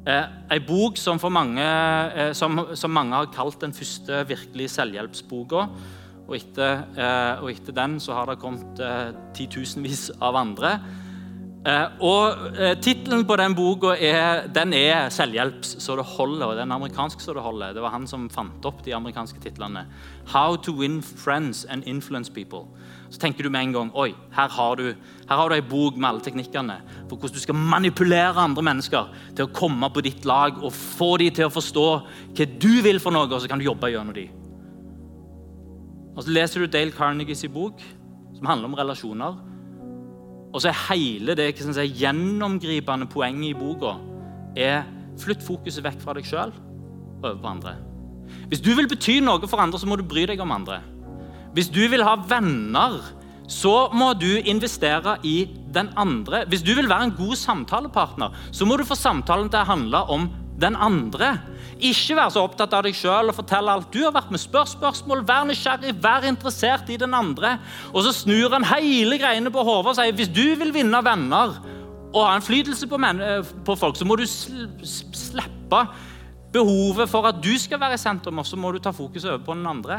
eh, 0.07 0.27
en 0.55 0.67
bok 0.67 0.99
som, 1.01 1.19
mange, 1.33 1.65
eh, 1.65 2.33
som, 2.33 2.61
som, 2.75 2.91
mange 2.91 3.17
har 3.17 3.33
kalt 3.35 3.61
den 3.61 3.75
første 3.75 4.23
virkelig 4.29 4.71
selvhjelpsboka. 4.71 5.67
Og 6.25 6.37
etter, 6.39 6.85
eh, 6.97 7.43
og 7.43 7.51
etter 7.53 7.75
den 7.77 7.99
så 8.01 8.15
har 8.17 8.31
det 8.31 8.41
kommet 8.41 8.81
eh, 8.81 9.11
titusenvis 9.37 10.11
av 10.23 10.39
andre. 10.41 10.79
Eh, 11.65 11.85
og 12.05 12.51
eh, 12.61 12.75
Tittelen 12.77 13.23
på 13.25 13.37
den 13.41 13.55
boka 13.57 13.95
er, 13.97 14.49
den 14.53 14.75
er 14.77 15.09
'Selvhjelps 15.09 15.81
så 15.81 15.97
det 15.97 16.05
holder'. 16.05 16.45
og 16.45 16.57
Den 16.57 16.71
er 16.71 16.75
amerikansk 16.75 17.21
så 17.21 17.33
det 17.33 17.43
holder. 17.43 17.73
Det 17.73 17.83
var 17.83 17.91
han 17.91 18.07
som 18.07 18.29
fant 18.31 18.65
opp 18.65 18.85
de 18.85 18.95
amerikanske 18.95 19.41
titlene. 19.41 19.87
'How 20.27 20.57
to 20.57 20.73
win 20.73 21.03
friends 21.03 21.65
and 21.65 21.83
influence 21.87 22.31
people'. 22.31 22.69
Så 23.11 23.19
tenker 23.19 23.43
du 23.43 23.51
med 23.51 23.61
en 23.61 23.73
gang 23.73 23.91
oi, 23.95 24.13
her 24.33 24.49
har 24.49 24.75
du, 24.75 24.95
her 25.29 25.37
har 25.37 25.49
du 25.49 25.55
ei 25.55 25.61
bok 25.61 25.97
med 25.97 26.09
alle 26.09 26.21
teknikkene 26.21 26.81
for 27.09 27.17
hvordan 27.17 27.35
du 27.35 27.41
skal 27.41 27.55
manipulere 27.55 28.37
andre 28.37 28.63
mennesker 28.63 29.09
til 29.37 29.45
å 29.45 29.53
komme 29.53 29.91
på 29.91 30.03
ditt 30.03 30.25
lag 30.25 30.63
og 30.63 30.73
få 30.73 31.17
dem 31.17 31.31
til 31.31 31.47
å 31.47 31.55
forstå 31.55 32.01
hva 32.37 32.47
du 32.61 32.83
vil 32.83 33.01
for 33.01 33.11
noe, 33.11 33.33
og 33.33 33.41
så 33.41 33.49
kan 33.49 33.59
du 33.59 33.65
jobbe 33.65 33.91
gjennom 33.91 34.15
dem. 34.15 34.29
Og 36.17 36.23
Så 36.23 36.31
leser 36.31 36.61
du 36.61 36.67
Dale 36.67 36.91
Carnegies 36.91 37.47
bok, 37.49 37.81
som 38.35 38.47
handler 38.47 38.69
om 38.69 38.75
relasjoner. 38.75 39.55
Og 40.55 40.63
så 40.63 40.71
er 40.71 40.83
hele 40.93 41.35
det 41.35 41.51
si, 41.59 41.89
gjennomgripende 41.99 43.09
poenget 43.11 43.51
i 43.51 43.59
boka 43.59 43.97
er 44.55 44.85
flytt 45.19 45.43
fokuset 45.43 45.83
vekk 45.83 45.99
fra 46.03 46.15
deg 46.15 46.29
sjøl 46.29 46.55
og 46.55 47.27
over 47.27 47.41
på 47.43 47.51
andre. 47.51 47.75
Hvis 48.51 48.63
du 48.63 48.71
vil 48.79 48.89
bety 48.89 49.19
noe 49.25 49.43
for 49.51 49.63
andre, 49.63 49.81
så 49.81 49.89
må 49.91 49.99
du 49.99 50.07
bry 50.07 50.27
deg 50.31 50.41
om 50.43 50.55
andre. 50.55 50.79
Hvis 51.55 51.71
du 51.75 51.83
vil 51.91 52.05
ha 52.07 52.15
venner, 52.29 53.01
så 53.51 53.91
må 53.93 54.13
du 54.19 54.31
investere 54.47 55.19
i 55.27 55.45
den 55.75 55.91
andre. 56.01 56.45
Hvis 56.49 56.63
du 56.65 56.73
vil 56.75 56.89
være 56.89 57.11
en 57.11 57.17
god 57.19 57.35
samtalepartner, 57.39 58.35
så 58.55 58.67
må 58.67 58.79
du 58.79 58.87
få 58.87 58.97
samtalen 58.99 59.51
til 59.51 59.61
å 59.61 59.69
handle 59.69 60.03
om 60.15 60.31
den 60.61 60.77
andre. 60.77 61.35
Ikke 61.83 62.17
vær 62.17 62.31
så 62.33 62.45
opptatt 62.47 62.75
av 62.77 62.85
deg 62.87 62.97
sjøl 62.97 63.31
og 63.31 63.37
fortell 63.37 63.69
alt 63.71 63.91
du 63.93 64.01
har 64.05 64.15
vært 64.15 64.31
med. 64.33 64.43
Spør 64.43 64.69
spørsmål, 64.71 65.25
vær 65.27 65.47
nysgjerrig, 65.49 65.95
vær 66.03 66.27
interessert 66.29 66.91
i 66.93 66.99
den 67.01 67.15
andre. 67.17 67.57
Og 67.93 68.05
så 68.07 68.15
snur 68.15 68.55
han 68.55 68.67
hele 68.69 69.19
greiene 69.21 69.53
på 69.55 69.65
hodet 69.67 69.95
og 69.95 69.99
sier 69.99 70.17
hvis 70.17 70.33
du 70.33 70.47
vil 70.61 70.75
vinne 70.75 71.03
venner 71.05 71.59
og 72.15 72.21
ha 72.23 72.35
innflytelse 72.39 72.87
på, 72.87 72.99
på, 73.67 73.75
folk, 73.75 73.99
så 73.99 74.07
må 74.07 74.15
du 74.17 74.23
slippe 74.29 75.81
behovet 76.55 77.11
for 77.11 77.27
at 77.27 77.41
du 77.43 77.51
skal 77.59 77.81
være 77.83 77.99
i 77.99 78.03
sentrum, 78.03 78.39
og 78.39 78.47
så 78.47 78.59
må 78.61 78.71
du 78.71 78.79
ta 78.79 78.95
fokuset 78.95 79.33
over 79.33 79.43
på 79.43 79.57
den 79.59 79.67
andre. 79.67 79.99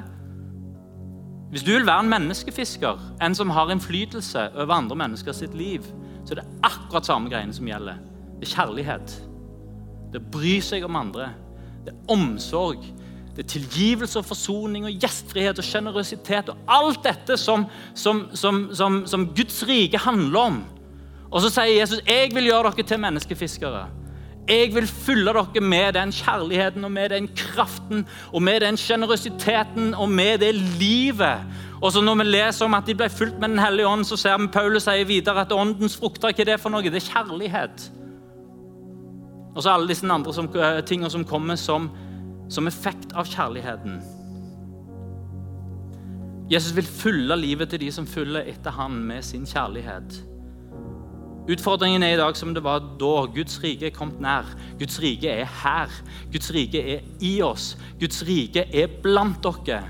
Hvis 1.52 1.64
du 1.68 1.74
vil 1.74 1.88
være 1.88 2.06
en 2.06 2.14
menneskefisker, 2.14 3.04
en 3.24 3.36
som 3.36 3.52
har 3.52 3.72
innflytelse 3.72 4.48
over 4.56 4.78
andre 4.80 4.96
mennesker 5.04 5.36
sitt 5.36 5.54
liv, 5.60 5.84
så 6.24 6.34
er 6.34 6.42
det 6.42 6.50
akkurat 6.64 7.06
samme 7.06 7.30
greiene 7.30 7.54
som 7.54 7.68
gjelder. 7.68 8.00
Det 8.40 8.48
er 8.48 8.56
kjærlighet. 8.56 9.20
Det 10.12 10.20
er 10.20 10.24
å 10.24 10.34
bry 10.38 10.60
seg 10.64 10.86
om 10.88 11.00
andre. 11.00 11.32
Det 11.86 11.94
er 11.94 12.14
omsorg. 12.14 12.86
Det 13.36 13.44
er 13.44 13.52
tilgivelse 13.52 14.22
og 14.22 14.30
forsoning 14.30 14.86
og 14.88 15.04
gjestfrihet 15.04 15.60
og 15.60 15.68
sjenerøsitet 15.68 16.54
og 16.54 16.70
alt 16.72 17.02
dette 17.04 17.36
som, 17.38 17.66
som, 17.94 18.30
som, 18.32 18.70
som, 18.72 19.28
Guds 19.36 19.60
rike 19.68 20.00
handler 20.00 20.40
om. 20.40 20.62
Og 21.28 21.44
så 21.44 21.52
sier 21.52 21.82
Jesus 21.82 22.00
jeg 22.08 22.32
vil 22.32 22.48
gjøre 22.48 22.72
dere 22.72 22.88
til 22.88 23.02
menneskefiskere. 23.04 23.84
Jeg 24.48 24.70
vil 24.76 24.88
fylle 24.88 25.34
dere 25.34 25.62
med 25.62 25.98
den 25.98 26.14
kjærligheten 26.16 26.86
og 26.86 26.92
med 26.96 27.10
den 27.12 27.28
kraften 27.36 28.06
og 28.32 28.44
med 28.46 28.62
den 28.64 28.78
sjenerøsiteten 28.78 29.94
og 29.94 30.10
med 30.10 30.40
det 30.46 30.54
livet. 30.56 31.44
Og 31.82 31.92
så 31.92 32.02
Når 32.02 32.16
vi 32.16 32.24
leser 32.24 32.66
om 32.66 32.74
at 32.74 32.88
de 32.88 32.96
ble 32.96 33.10
fulgt 33.10 33.40
med 33.40 33.50
Den 33.50 33.60
hellige 33.60 33.88
ånd, 33.88 34.06
så 34.06 34.18
ser 34.18 34.38
vi 34.38 34.48
Paulus 34.48 34.84
sier 34.84 35.06
videre 35.06 35.42
at 35.42 35.52
åndens 35.52 35.98
frukter 35.98 36.32
hva 36.32 36.40
er 36.40 36.54
det 36.54 36.60
for 36.62 36.70
noe? 36.70 36.82
Det 36.82 37.04
er 37.04 37.12
kjærlighet. 37.12 37.92
Og 39.56 39.64
så 39.64 39.72
alle 39.72 39.88
disse 39.88 40.08
andre 40.12 40.34
som, 40.34 40.50
eh, 40.56 40.82
tingene 40.84 41.10
som 41.10 41.26
kommer 41.26 41.56
som, 41.56 41.90
som 42.50 42.68
effekt 42.68 43.14
av 43.16 43.26
kjærligheten. 43.26 44.02
Jesus 46.52 46.76
vil 46.76 46.86
fylle 46.86 47.36
livet 47.36 47.70
til 47.70 47.80
de 47.80 47.92
som 47.92 48.06
følger 48.06 48.46
etter 48.52 48.72
han 48.72 48.92
med 48.92 49.24
sin 49.24 49.46
kjærlighet. 49.46 50.20
Utfordringen 51.50 52.04
er 52.04 52.16
i 52.16 52.18
dag 52.18 52.38
som 52.38 52.54
det 52.54 52.64
var 52.66 52.80
da. 53.00 53.26
Guds 53.34 53.60
rike 53.64 53.86
er 53.86 53.94
kommet 53.94 54.22
nær. 54.22 54.46
Guds 54.80 54.98
rike 55.02 55.30
er 55.30 55.46
her. 55.46 55.92
Guds 56.34 56.54
rike 56.54 56.82
er 56.96 57.04
i 57.22 57.42
oss. 57.42 57.78
Guds 58.00 58.24
rike 58.26 58.66
er 58.74 58.88
blant 59.02 59.46
dere. 59.46 59.84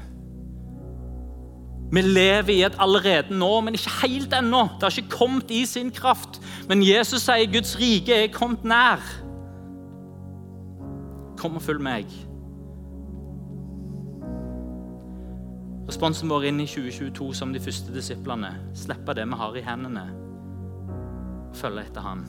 Vi 1.91 2.01
lever 2.01 2.49
i 2.49 2.63
et 2.65 2.75
allerede 2.82 3.36
nå, 3.38 3.62
men 3.62 3.78
ikke 3.78 3.93
helt 4.01 4.34
ennå. 4.34 4.65
Det 4.75 4.84
har 4.84 4.97
ikke 4.97 5.15
kommet 5.15 5.51
i 5.51 5.65
sin 5.65 5.91
kraft. 5.95 6.41
Men 6.67 6.84
Jesus 6.84 7.23
sier 7.23 7.51
Guds 7.51 7.75
rike 7.80 8.23
er 8.25 8.34
kommet 8.34 8.65
nær. 8.67 9.04
Kom 11.45 11.60
og 11.60 11.62
følg 11.62 11.81
meg. 11.86 12.10
Responsen 15.86 16.31
vår 16.34 16.47
inn 16.49 16.63
i 16.63 16.65
2022 16.65 17.27
som 17.38 17.53
de 17.53 17.62
første 17.62 17.93
disiplene. 17.93 18.49
Slippe 18.73 19.13
det 19.13 19.27
vi 19.29 19.38
har 19.38 19.60
i 19.60 19.62
hendene. 19.62 20.08
Følge 21.53 21.86
etter 21.86 22.01
Han. 22.01 22.25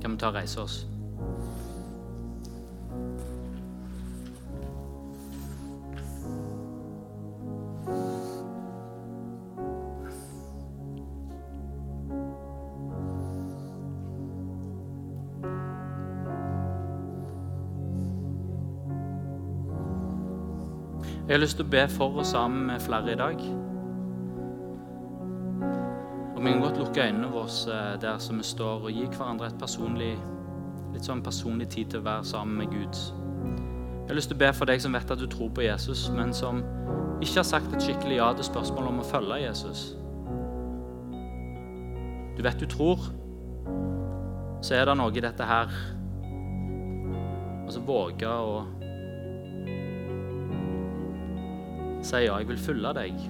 Kan 0.00 0.16
vi 0.16 0.22
ta 0.24 0.32
og 0.32 0.40
reise 0.40 0.64
oss? 0.64 0.86
Jeg 21.28 21.34
har 21.36 21.40
lyst 21.42 21.58
til 21.58 21.66
å 21.66 21.68
be 21.68 21.82
for 21.92 22.14
og 22.16 22.24
sammen 22.24 22.62
med 22.70 22.80
flere 22.80 23.12
i 23.12 23.16
dag. 23.20 23.40
Og 26.36 26.38
Vi 26.44 26.52
kan 26.52 26.62
godt 26.62 26.78
lukke 26.80 27.02
øynene 27.04 27.28
våre 27.28 27.74
eh, 27.74 28.00
der 28.00 28.18
som 28.18 28.38
vi 28.38 28.46
står, 28.48 28.86
og 28.86 28.92
gi 28.92 29.04
hverandre 29.04 29.50
et 29.50 29.58
personlig, 29.60 30.14
litt 30.94 31.04
sånn 31.04 31.20
personlig 31.22 31.68
tid 31.68 31.90
til 31.92 32.00
å 32.00 32.06
være 32.06 32.24
sammen 32.24 32.56
med 32.62 32.72
Gud. 32.72 32.96
Jeg 32.96 34.08
har 34.08 34.16
lyst 34.16 34.32
til 34.32 34.38
å 34.38 34.40
be 34.40 34.50
for 34.56 34.72
deg 34.72 34.80
som 34.80 34.96
vet 34.96 35.12
at 35.12 35.20
du 35.20 35.26
tror 35.28 35.52
på 35.52 35.66
Jesus, 35.66 36.06
men 36.16 36.32
som 36.32 36.62
ikke 37.20 37.42
har 37.42 37.48
sagt 37.50 37.76
et 37.76 37.84
skikkelig 37.84 38.16
ja 38.22 38.30
til 38.32 38.48
spørsmålet 38.48 38.94
om 38.94 39.04
å 39.04 39.06
følge 39.10 39.42
Jesus. 39.42 39.84
Du 42.38 42.42
vet 42.48 42.56
du 42.56 42.66
tror, 42.72 43.04
så 44.64 44.80
er 44.80 44.88
det 44.88 44.96
noe 44.96 45.12
i 45.12 45.26
dette 45.28 45.52
her. 45.52 45.76
Altså 47.66 47.84
våge 47.84 48.32
å 48.32 48.77
sier 52.08 52.28
ja, 52.28 52.38
jeg 52.40 52.48
vil 52.48 52.60
følge 52.60 52.94
deg. 52.96 53.20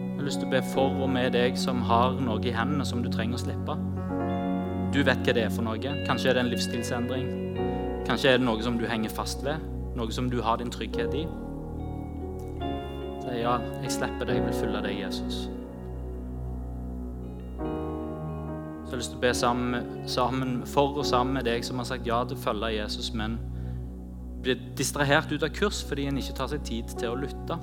Jeg 0.00 0.16
har 0.16 0.26
lyst 0.26 0.40
til 0.42 0.48
å 0.48 0.52
be 0.52 0.60
for 0.72 0.96
og 1.04 1.10
med 1.12 1.32
deg 1.36 1.56
som 1.58 1.80
har 1.88 2.16
noe 2.20 2.40
i 2.44 2.54
hendene 2.54 2.84
som 2.88 3.04
du 3.04 3.10
trenger 3.12 3.38
å 3.38 3.44
slippe. 3.44 3.76
Du 4.92 5.00
vet 5.06 5.22
hva 5.24 5.36
det 5.36 5.44
er 5.46 5.52
for 5.54 5.64
noe. 5.64 5.94
Kanskje 6.06 6.32
er 6.32 6.36
det 6.36 6.44
en 6.44 6.50
livsstilsendring. 6.52 7.28
Kanskje 8.08 8.32
er 8.32 8.40
det 8.40 8.46
noe 8.46 8.62
som 8.64 8.78
du 8.80 8.86
henger 8.90 9.12
fast 9.14 9.44
ved. 9.46 9.62
Noe 9.96 10.12
som 10.12 10.30
du 10.32 10.40
har 10.42 10.60
din 10.60 10.72
trygghet 10.72 11.14
i. 11.14 11.24
Si 13.20 13.38
ja, 13.40 13.56
jeg 13.84 13.92
slipper 13.94 14.26
deg, 14.26 14.40
jeg 14.40 14.46
vil 14.48 14.58
følge 14.58 14.82
deg, 14.86 14.96
Jesus. 15.04 15.44
Så 17.60 18.88
jeg 18.88 18.96
har 18.96 19.02
lyst 19.02 19.12
til 19.14 19.20
å 19.20 19.22
be 19.22 19.34
sammen, 19.38 19.90
sammen 20.10 20.56
for 20.66 20.98
og 20.98 21.06
sammen 21.06 21.36
med 21.38 21.46
deg 21.46 21.62
som 21.64 21.78
har 21.78 21.86
sagt 21.86 22.08
ja 22.08 22.24
til 22.26 22.36
å 22.38 22.42
følge 22.42 22.74
Jesus, 22.74 23.12
men 23.14 23.38
blir 24.42 24.60
distrahert 24.76 25.32
ut 25.32 25.42
av 25.44 25.52
kurs 25.54 25.82
fordi 25.86 26.06
en 26.08 26.18
ikke 26.20 26.36
tar 26.38 26.50
seg 26.52 26.64
tid 26.66 26.94
til 26.96 27.12
å 27.12 27.18
lytte. 27.20 27.58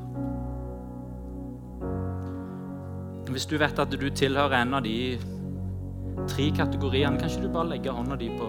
Hvis 3.28 3.48
du 3.50 3.58
vet 3.60 3.80
at 3.80 3.92
du 3.92 4.08
tilhører 4.10 4.62
en 4.62 4.78
av 4.78 4.86
de 4.86 5.18
tre 6.28 6.48
kategoriene, 6.56 7.20
kan 7.20 7.30
ikke 7.30 7.44
du 7.44 7.54
bare 7.54 7.74
legge 7.74 7.94
hånda 7.94 8.18
di 8.18 8.30
på, 8.34 8.48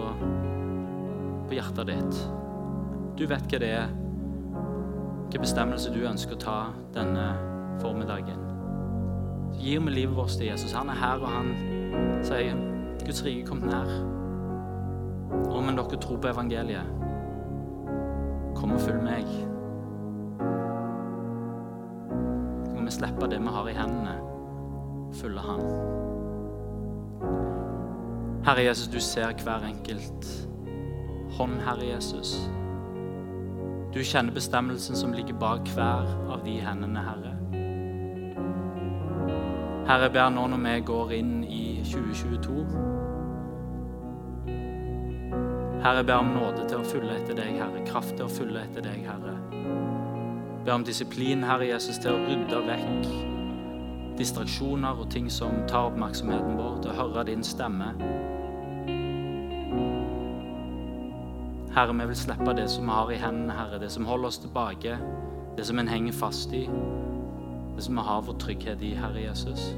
på 1.49 1.57
hjertet 1.57 1.91
ditt? 1.91 2.21
Du 3.19 3.25
vet 3.27 3.49
hva 3.51 3.59
det 3.61 3.71
er, 3.81 3.91
hvilken 5.29 5.43
bestemmelse 5.43 5.91
du 5.93 5.99
ønsker 6.07 6.37
å 6.37 6.41
ta 6.41 6.59
denne 6.95 7.27
formiddagen. 7.83 8.45
Så 9.53 9.65
gir 9.65 9.83
vi 9.83 9.93
livet 9.93 10.15
vårt 10.17 10.37
til 10.37 10.47
Jesus. 10.47 10.73
Han 10.77 10.89
er 10.89 10.97
her, 11.01 11.21
og 11.21 11.29
han 11.33 11.51
sier 12.25 12.57
Guds 13.03 13.21
rike 13.25 13.43
er 13.43 13.49
kommet 13.49 13.69
nær. 13.69 13.93
Om 15.49 15.67
men 15.67 15.77
dere 15.77 15.99
tror 16.01 16.17
på 16.21 16.31
evangeliet, 16.31 16.98
Kom 18.59 18.75
og 18.75 18.81
følg 18.83 18.99
meg. 19.03 19.23
Så 22.65 22.75
kan 22.75 22.85
vi 22.85 22.91
slippe 22.91 23.31
det 23.31 23.39
vi 23.39 23.55
har 23.55 23.71
i 23.71 23.77
hendene, 23.77 24.17
og 25.07 25.15
følge 25.15 25.39
Han. 25.47 25.63
Herre 28.45 28.63
Jesus, 28.63 28.87
du 28.87 28.99
ser 28.99 29.31
hver 29.43 29.63
enkelt 29.67 30.27
hånd, 31.37 31.59
Herre 31.63 31.87
Jesus. 31.87 32.49
Du 33.93 34.03
kjenner 34.03 34.33
bestemmelsen 34.33 34.95
som 34.95 35.13
ligger 35.13 35.33
bak 35.39 35.69
hver 35.75 36.07
av 36.29 36.43
de 36.45 36.59
hendene, 36.59 36.99
Herre. 36.99 37.35
Herre, 39.89 40.09
ber 40.13 40.29
nå 40.29 40.47
når 40.51 40.65
vi 40.65 40.79
går 40.85 41.13
inn 41.17 41.37
i 41.43 41.79
2022 41.87 42.98
Herre, 45.79 45.95
jeg 46.01 46.05
ber 46.05 46.19
om 46.19 46.33
nåde 46.35 46.67
til 46.67 46.81
å 46.81 46.83
følge 46.83 47.15
etter 47.15 47.37
deg, 47.39 47.55
Herre. 47.55 47.83
Kraft 47.87 48.17
til 48.17 48.25
å 48.25 48.31
følge 48.31 48.65
etter 48.67 48.83
deg, 48.83 49.03
Herre. 49.07 49.37
Jeg 49.55 50.65
ber 50.65 50.75
om 50.75 50.83
disiplin, 50.83 51.43
Herre 51.47 51.69
Jesus, 51.69 52.01
til 52.03 52.17
å 52.17 52.23
rydde 52.25 52.63
vekk 52.67 53.37
distraksjoner 54.19 54.99
og 54.99 55.07
ting 55.13 55.29
som 55.31 55.61
tar 55.67 55.87
oppmerksomheten 55.87 56.57
vår, 56.59 56.81
til 56.83 56.91
å 56.91 56.97
høre 56.97 57.23
din 57.29 57.45
stemme. 57.47 57.93
Herre, 61.75 61.95
vi 61.95 62.07
vil 62.09 62.19
slippe 62.19 62.55
det 62.57 62.67
som 62.71 62.89
vi 62.89 62.97
har 62.97 63.13
i 63.13 63.19
hendene, 63.21 63.55
Herre. 63.55 63.79
Det 63.79 63.91
som 63.93 64.07
holder 64.09 64.33
oss 64.33 64.41
tilbake, 64.43 64.97
det 65.55 65.67
som 65.69 65.79
en 65.79 65.87
henger 65.87 66.17
fast 66.19 66.51
i, 66.53 66.65
det 67.77 67.85
som 67.85 67.95
vi 67.95 68.03
har 68.09 68.25
vår 68.27 68.35
trygghet 68.43 68.83
i, 68.83 68.91
Herre 68.99 69.23
Jesus. 69.29 69.69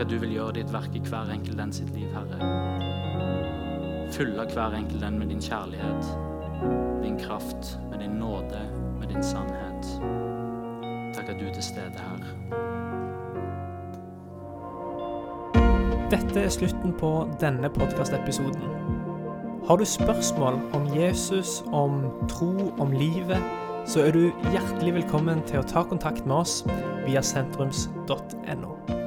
Takk 0.00 0.06
at 0.08 0.14
du 0.16 0.20
vil 0.22 0.30
gjøre 0.32 0.52
ditt 0.56 0.70
verk 0.72 0.94
i 0.96 1.00
hver 1.04 1.28
enkelt 1.28 1.58
den 1.60 1.72
sitt 1.76 1.90
liv, 1.92 2.08
Herre. 2.14 2.36
Fylle 4.14 4.46
hver 4.48 4.72
enkelt 4.78 5.02
den 5.04 5.18
med 5.20 5.28
din 5.28 5.42
kjærlighet. 5.44 6.06
din 7.02 7.18
kraft, 7.18 7.78
med 7.90 7.98
din 7.98 8.10
nåde, 8.10 8.60
med 9.00 9.08
din 9.08 9.22
sannhet. 9.22 10.00
Takk 11.14 11.28
at 11.28 11.40
du 11.40 11.44
er 11.44 11.52
til 11.52 11.62
stede 11.62 12.00
her. 12.00 12.24
Dette 16.10 16.40
er 16.40 16.48
slutten 16.48 16.92
på 16.92 17.28
denne 17.40 17.68
podkastepisoden. 17.68 18.62
Har 19.68 19.76
du 19.76 19.84
spørsmål 19.84 20.60
om 20.72 20.96
Jesus, 20.96 21.64
om 21.72 22.04
tro, 22.28 22.72
om 22.78 22.92
livet, 22.92 23.42
så 23.86 24.00
er 24.00 24.10
du 24.16 24.32
hjertelig 24.48 24.94
velkommen 24.94 25.44
til 25.44 25.60
å 25.60 25.62
ta 25.68 25.82
kontakt 25.82 26.24
med 26.26 26.36
oss 26.36 26.64
via 27.04 27.20
sentrums.no. 27.20 28.99